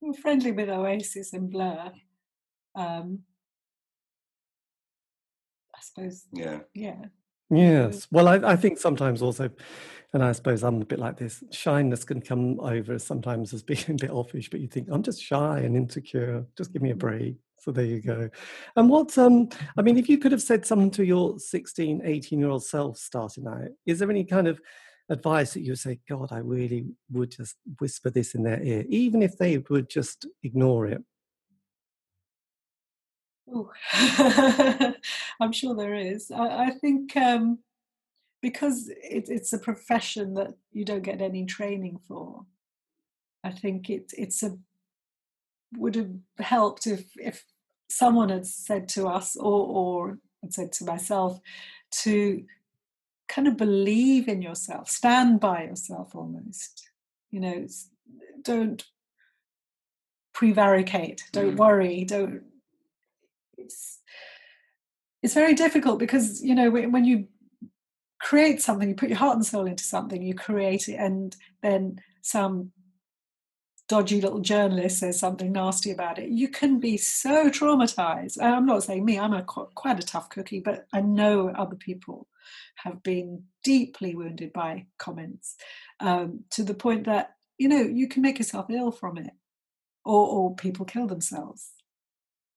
[0.00, 1.92] we're friendly with Oasis and Blur.
[2.74, 3.20] Um,
[5.74, 6.60] I suppose, yeah.
[6.74, 7.04] yeah.
[7.50, 8.06] Yes.
[8.10, 9.50] Well, I, I think sometimes also,
[10.12, 13.84] and I suppose I'm a bit like this, shyness can come over sometimes as being
[13.88, 16.46] a bit offish, but you think, I'm just shy and insecure.
[16.56, 17.36] Just give me a break.
[17.58, 18.30] So there you go.
[18.76, 22.38] And what, um, I mean, if you could have said something to your 16, 18
[22.38, 24.60] year old self starting out, is there any kind of
[25.10, 28.84] advice that you would say, God, I really would just whisper this in their ear,
[28.88, 31.02] even if they would just ignore it?
[35.40, 36.30] I'm sure there is.
[36.30, 37.58] I, I think um,
[38.42, 42.44] because it, it's a profession that you don't get any training for.
[43.44, 44.56] I think it it's a
[45.76, 47.44] would have helped if if
[47.88, 51.40] someone had said to us or or had said to myself
[51.90, 52.44] to
[53.28, 56.90] kind of believe in yourself, stand by yourself almost.
[57.30, 57.66] You know,
[58.42, 58.84] don't
[60.34, 61.58] prevaricate, don't Mm.
[61.58, 62.42] worry, don't
[63.62, 63.98] it's
[65.22, 67.26] it's very difficult because you know when when you
[68.20, 71.98] create something you put your heart and soul into something you create it and then
[72.22, 72.70] some
[73.88, 78.40] dodgy little journalist says something nasty about it you can be so traumatized.
[78.40, 82.28] I'm not saying me i'm a quite a tough cookie but i know other people
[82.76, 85.56] have been deeply wounded by comments
[86.00, 89.32] um, to the point that you know you can make yourself ill from it
[90.04, 91.72] or, or people kill themselves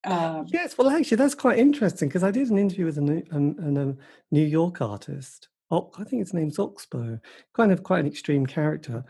[0.06, 3.24] um, Yes, well, actually, that's quite interesting because I did an interview with a New,
[3.32, 3.96] um, an, a
[4.32, 5.50] New York artist.
[5.72, 7.20] Oh, I think his name's Oxbow,
[7.56, 9.04] kind of quite an extreme character.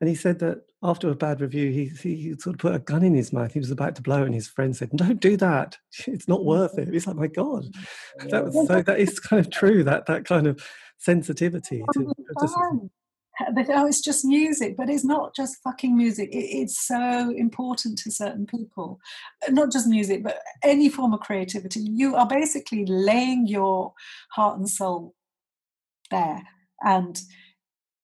[0.00, 2.78] And he said that after a bad review, he, he, he sort of put a
[2.78, 3.54] gun in his mouth.
[3.54, 5.78] He was about to blow it, and his friend said, "Don't do that.
[6.06, 7.64] It's not worth it." It's like, my God,
[8.28, 9.82] that was, so that is kind of true.
[9.84, 10.62] That that kind of
[10.98, 12.12] sensitivity to
[13.54, 16.30] go, oh, it's just music, but it's not just fucking music.
[16.32, 19.00] It, it's so important to certain people.
[19.48, 21.80] Not just music, but any form of creativity.
[21.80, 23.92] You are basically laying your
[24.30, 25.14] heart and soul
[26.10, 26.42] there,
[26.82, 27.20] and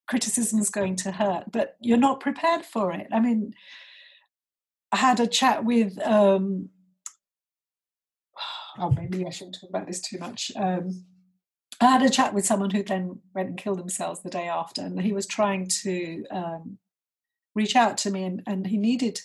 [0.08, 3.08] criticism is going to hurt, but you're not prepared for it.
[3.12, 3.54] I mean,
[4.92, 5.98] I had a chat with.
[6.06, 6.70] Um,
[8.78, 10.52] oh, maybe I shouldn't talk about this too much.
[10.56, 11.04] Um,
[11.80, 14.80] I had a chat with someone who then went and killed themselves the day after,
[14.82, 16.78] and he was trying to um,
[17.54, 19.20] reach out to me, and, and he needed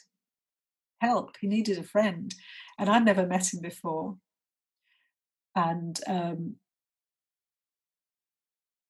[0.99, 1.37] help.
[1.39, 2.33] He needed a friend,
[2.77, 4.17] and I'd never met him before.
[5.55, 6.55] And um,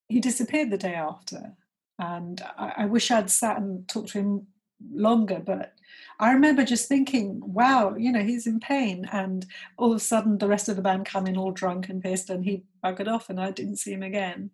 [0.08, 1.54] he disappeared the day after,
[1.98, 4.46] and I, I wish I'd sat and talked to him
[4.92, 5.40] longer.
[5.44, 5.74] But
[6.18, 10.38] I remember just thinking, "Wow, you know, he's in pain," and all of a sudden,
[10.38, 13.30] the rest of the band come in all drunk and pissed, and he buggered off,
[13.30, 14.50] and I didn't see him again.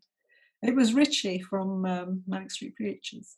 [0.63, 3.37] It was Richey from um, Manic Street Preachers.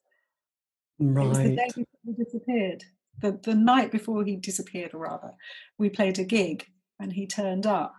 [0.99, 1.57] It was the Right.
[1.57, 2.85] day before he disappeared.
[3.21, 5.33] The, the night before he disappeared, or rather,
[5.79, 6.67] we played a gig
[6.99, 7.95] and he turned up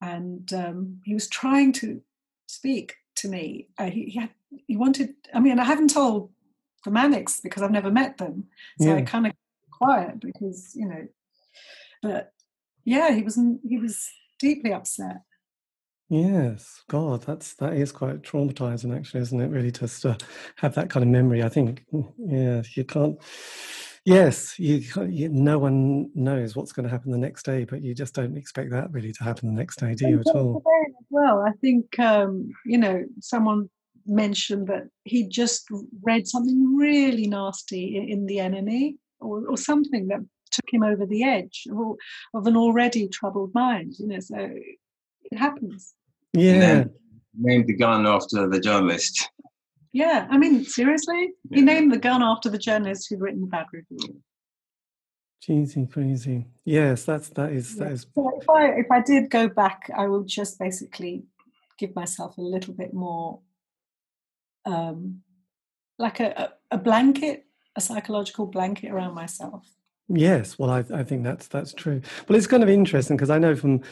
[0.00, 2.02] and um, he was trying to
[2.46, 3.68] speak to me.
[3.78, 4.30] Uh, he, he, had,
[4.66, 6.30] he wanted, I mean, I haven't told
[6.84, 8.44] the Manics because I've never met them.
[8.80, 9.32] So I kind of
[9.70, 11.06] quiet because, you know,
[12.02, 12.32] but
[12.84, 14.08] yeah, he was, he was
[14.38, 15.22] deeply upset.
[16.10, 19.48] Yes, God, that's that is quite traumatizing, actually, isn't it?
[19.48, 20.16] Really, just to
[20.56, 21.42] have that kind of memory.
[21.42, 23.18] I think, mm, yeah, you can't.
[24.04, 27.80] Yes, you, can't- you no one knows what's going to happen the next day, but
[27.80, 30.62] you just don't expect that really to happen the next day, do you at all?
[31.08, 33.70] well, I think um, you know someone
[34.06, 35.66] mentioned that he just
[36.02, 41.04] read something really nasty in, in the NME or, or something that took him over
[41.06, 41.96] the edge of,
[42.34, 43.94] of an already troubled mind.
[43.98, 45.94] You know, so it happens.
[46.32, 46.90] Yeah, then
[47.38, 49.30] named the gun after the journalist.
[49.92, 53.66] Yeah, I mean, seriously, he named the gun after the journalist who'd written the bad
[53.72, 54.20] review.
[55.40, 56.46] cheesy, crazy.
[56.64, 57.92] Yes, that's that is that Yeah.
[57.92, 58.06] is.
[58.14, 61.24] So if I if I did go back, I would just basically
[61.78, 63.40] give myself a little bit more,
[64.64, 65.22] um,
[65.98, 67.46] like a, a blanket,
[67.76, 69.66] a psychological blanket around myself.
[70.08, 72.02] Yes, well, I, I think that's that's true.
[72.28, 73.82] Well, it's kind of interesting because I know from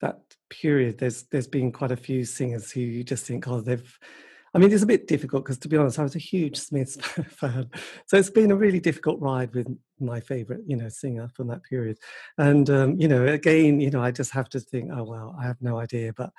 [0.00, 0.20] that
[0.50, 3.98] period, there's there's been quite a few singers who you just think, oh, they've.
[4.54, 6.96] I mean, it's a bit difficult because, to be honest, I was a huge Smiths
[7.30, 7.70] fan,
[8.04, 9.66] so it's been a really difficult ride with
[9.98, 11.96] my favourite, you know, singer from that period.
[12.36, 15.46] And um, you know, again, you know, I just have to think, oh well, I
[15.46, 16.32] have no idea, but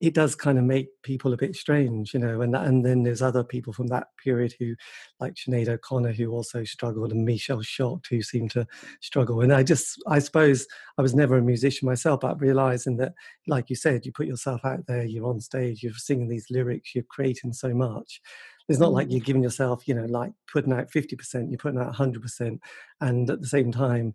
[0.00, 2.42] it does kind of make people a bit strange, you know.
[2.42, 4.74] And and then there's other people from that period who,
[5.20, 8.66] like Sinead O'Connor, who also struggled, and Michelle Shocked, who seemed to
[9.00, 9.40] struggle.
[9.40, 10.66] And I just, I suppose,
[10.98, 13.14] I was never a musician myself, but realizing that,
[13.46, 16.94] like you said, you put yourself out there, you're on stage, you're singing these lyrics,
[16.94, 18.20] you're creating so much.
[18.68, 19.12] It's not like mm.
[19.12, 22.58] you're giving yourself, you know, like putting out 50%, you're putting out 100%.
[23.00, 24.14] And at the same time,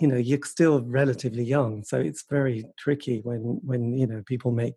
[0.00, 4.50] you know you're still relatively young so it's very tricky when when you know people
[4.50, 4.74] make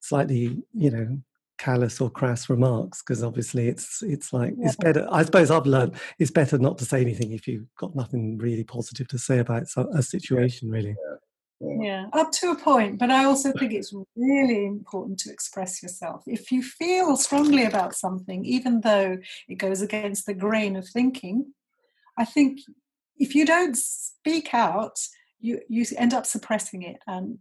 [0.00, 1.18] slightly you know
[1.58, 4.66] callous or crass remarks because obviously it's it's like yeah.
[4.66, 7.94] it's better i suppose i've learned it's better not to say anything if you've got
[7.94, 10.96] nothing really positive to say about a situation really
[11.60, 11.76] yeah.
[11.80, 16.24] yeah up to a point but i also think it's really important to express yourself
[16.26, 19.16] if you feel strongly about something even though
[19.48, 21.52] it goes against the grain of thinking
[22.18, 22.58] i think
[23.18, 24.98] if you don't speak out,
[25.40, 27.38] you you end up suppressing it, and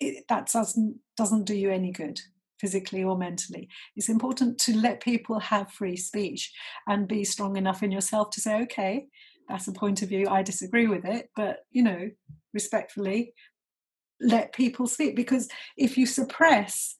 [0.00, 2.20] it, that doesn't doesn't do you any good
[2.60, 3.68] physically or mentally.
[3.96, 6.52] It's important to let people have free speech
[6.86, 9.08] and be strong enough in yourself to say, okay,
[9.48, 10.28] that's a point of view.
[10.28, 12.10] I disagree with it, but you know,
[12.54, 13.34] respectfully,
[14.20, 16.96] let people speak because if you suppress,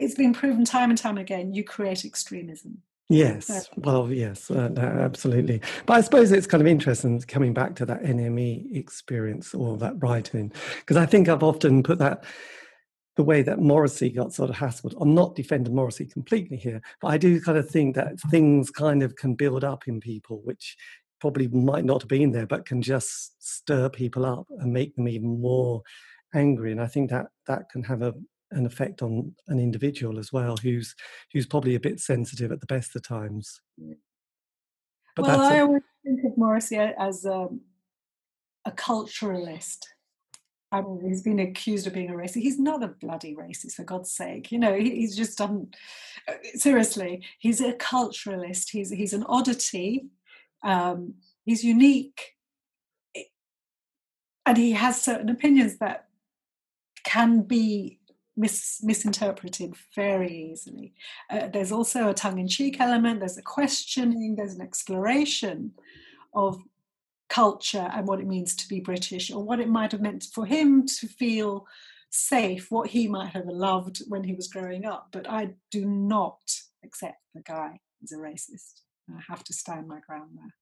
[0.00, 2.82] it's been proven time and time again, you create extremism.
[3.10, 5.60] Yes, well, yes, uh, absolutely.
[5.84, 9.94] But I suppose it's kind of interesting coming back to that NME experience or that
[10.02, 10.50] writing,
[10.80, 12.24] because I think I've often put that
[13.16, 14.94] the way that Morrissey got sort of hassled.
[15.00, 19.02] I'm not defending Morrissey completely here, but I do kind of think that things kind
[19.02, 20.76] of can build up in people, which
[21.20, 25.08] probably might not have been there, but can just stir people up and make them
[25.08, 25.82] even more
[26.34, 26.72] angry.
[26.72, 28.14] And I think that that can have a,
[28.50, 30.94] an effect on an individual as well who's
[31.32, 33.60] who's probably a bit sensitive at the best of times
[35.16, 37.48] but well i always think of morrissey as a,
[38.64, 39.78] a culturalist
[40.74, 42.42] I mean, he's been accused of being a racist.
[42.42, 44.50] He's not a bloody racist, for God's sake.
[44.50, 45.68] You know, he, he's just done.
[46.26, 48.70] Uh, seriously, he's a culturalist.
[48.70, 50.06] He's he's an oddity.
[50.64, 51.14] Um,
[51.44, 52.32] he's unique,
[54.44, 56.08] and he has certain opinions that
[57.04, 58.00] can be
[58.36, 60.94] mis- misinterpreted very easily.
[61.30, 65.72] Uh, there's also a tongue in cheek element, there's a questioning, there's an exploration
[66.34, 66.60] of
[67.28, 70.46] culture and what it means to be British, or what it might have meant for
[70.46, 71.66] him to feel
[72.10, 75.08] safe, what he might have loved when he was growing up.
[75.12, 76.38] But I do not
[76.84, 78.82] accept the guy as a racist.
[79.10, 80.54] I have to stand my ground there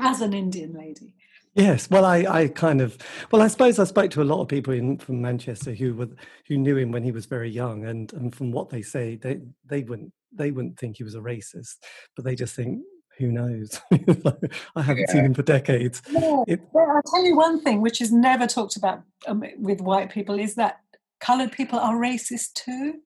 [0.00, 1.14] as an Indian lady.
[1.54, 2.98] Yes, well, I, I kind of,
[3.30, 6.08] well, I suppose I spoke to a lot of people in from Manchester who were
[6.48, 9.40] who knew him when he was very young, and and from what they say, they
[9.64, 11.76] they wouldn't they wouldn't think he was a racist,
[12.16, 12.80] but they just think
[13.18, 13.80] who knows?
[13.92, 15.12] I haven't yeah.
[15.12, 16.02] seen him for decades.
[16.10, 16.42] Yeah.
[16.48, 20.10] It, well, I'll tell you one thing, which is never talked about um, with white
[20.10, 20.80] people, is that
[21.20, 23.00] coloured people are racist too.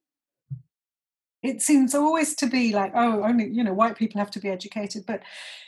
[1.42, 4.48] It seems always to be like, oh, only you know, white people have to be
[4.48, 5.22] educated, but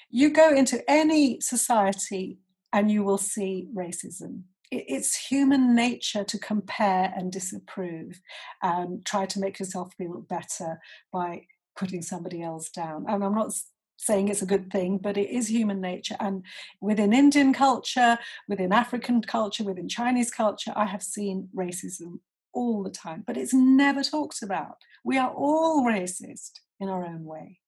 [0.09, 2.39] you go into any society
[2.73, 4.43] and you will see racism.
[4.71, 8.21] It's human nature to compare and disapprove
[8.62, 10.81] and try to make yourself feel better
[11.12, 11.47] by
[11.77, 13.07] putting somebody else down.
[13.09, 13.53] And I'm not
[13.97, 16.16] saying it's a good thing, but it is human nature.
[16.21, 16.45] And
[16.81, 18.18] within Indian culture,
[18.49, 22.21] within African culture, within Chinese culture, I have seen racism
[22.53, 24.77] all the time, but it's never talked about.
[25.05, 27.60] We are all racist in our own way.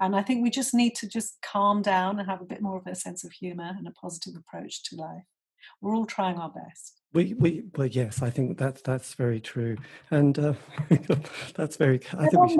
[0.00, 2.76] And I think we just need to just calm down and have a bit more
[2.78, 5.24] of a sense of humor and a positive approach to life.
[5.80, 7.00] We're all trying our best.
[7.14, 9.76] We, we, well, yes, I think that's that's very true,
[10.10, 10.54] and uh,
[11.54, 12.00] that's very.
[12.18, 12.58] I think we should...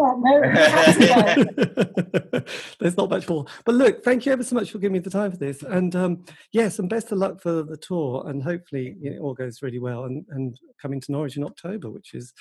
[2.78, 5.10] There's not much more, but look, thank you ever so much for giving me the
[5.10, 8.94] time for this, and um, yes, and best of luck for the tour, and hopefully
[9.02, 12.32] it all goes really well, and and coming to Norwich in October, which is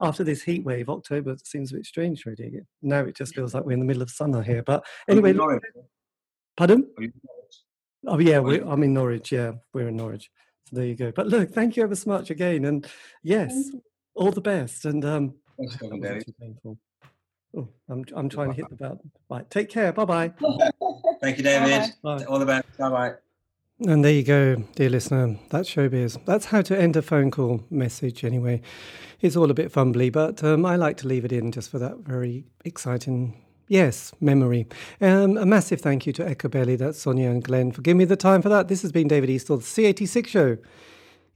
[0.00, 2.60] after this heat wave, October seems a bit strange already.
[2.82, 4.62] Now it just feels like we're in the middle of summer here.
[4.62, 5.34] But anyway,
[6.56, 6.88] pardon?
[8.06, 9.32] Oh yeah, I'm in Norwich.
[9.32, 10.30] Yeah, we're in Norwich.
[10.68, 11.10] So there you go.
[11.10, 12.86] But look, thank you ever so much again, and
[13.22, 13.70] yes,
[14.14, 14.84] all the best.
[14.84, 16.78] And um, painful.
[17.56, 19.10] Oh, I'm I'm trying to hit the button.
[19.30, 19.92] Right, take care.
[19.92, 20.32] Bye bye.
[21.20, 21.92] Thank you, David.
[22.02, 22.24] Bye.
[22.24, 22.66] All the best.
[22.78, 23.14] Bye bye.
[23.86, 25.36] And there you go, dear listener.
[25.50, 26.18] That's showbiz.
[26.24, 28.60] That's how to end a phone call message, anyway.
[29.20, 31.78] It's all a bit fumbly, but um, I like to leave it in just for
[31.78, 34.66] that very exciting, yes, memory.
[35.00, 38.16] Um, a massive thank you to Echobelly, that's Sonia and Glenn, for giving me the
[38.16, 38.66] time for that.
[38.66, 40.58] This has been David Eastall, the C86 Show.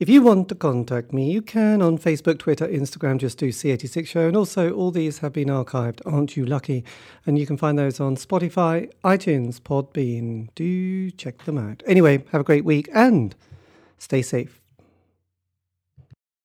[0.03, 4.05] If you want to contact me, you can on Facebook, Twitter, Instagram, just do C86
[4.09, 4.27] Show.
[4.27, 6.01] And also, all these have been archived.
[6.05, 6.85] Aren't you lucky?
[7.25, 10.49] And you can find those on Spotify, iTunes, Podbean.
[10.57, 11.85] Do check them out.
[11.87, 13.37] Anyway, have a great week and
[13.97, 14.62] stay safe.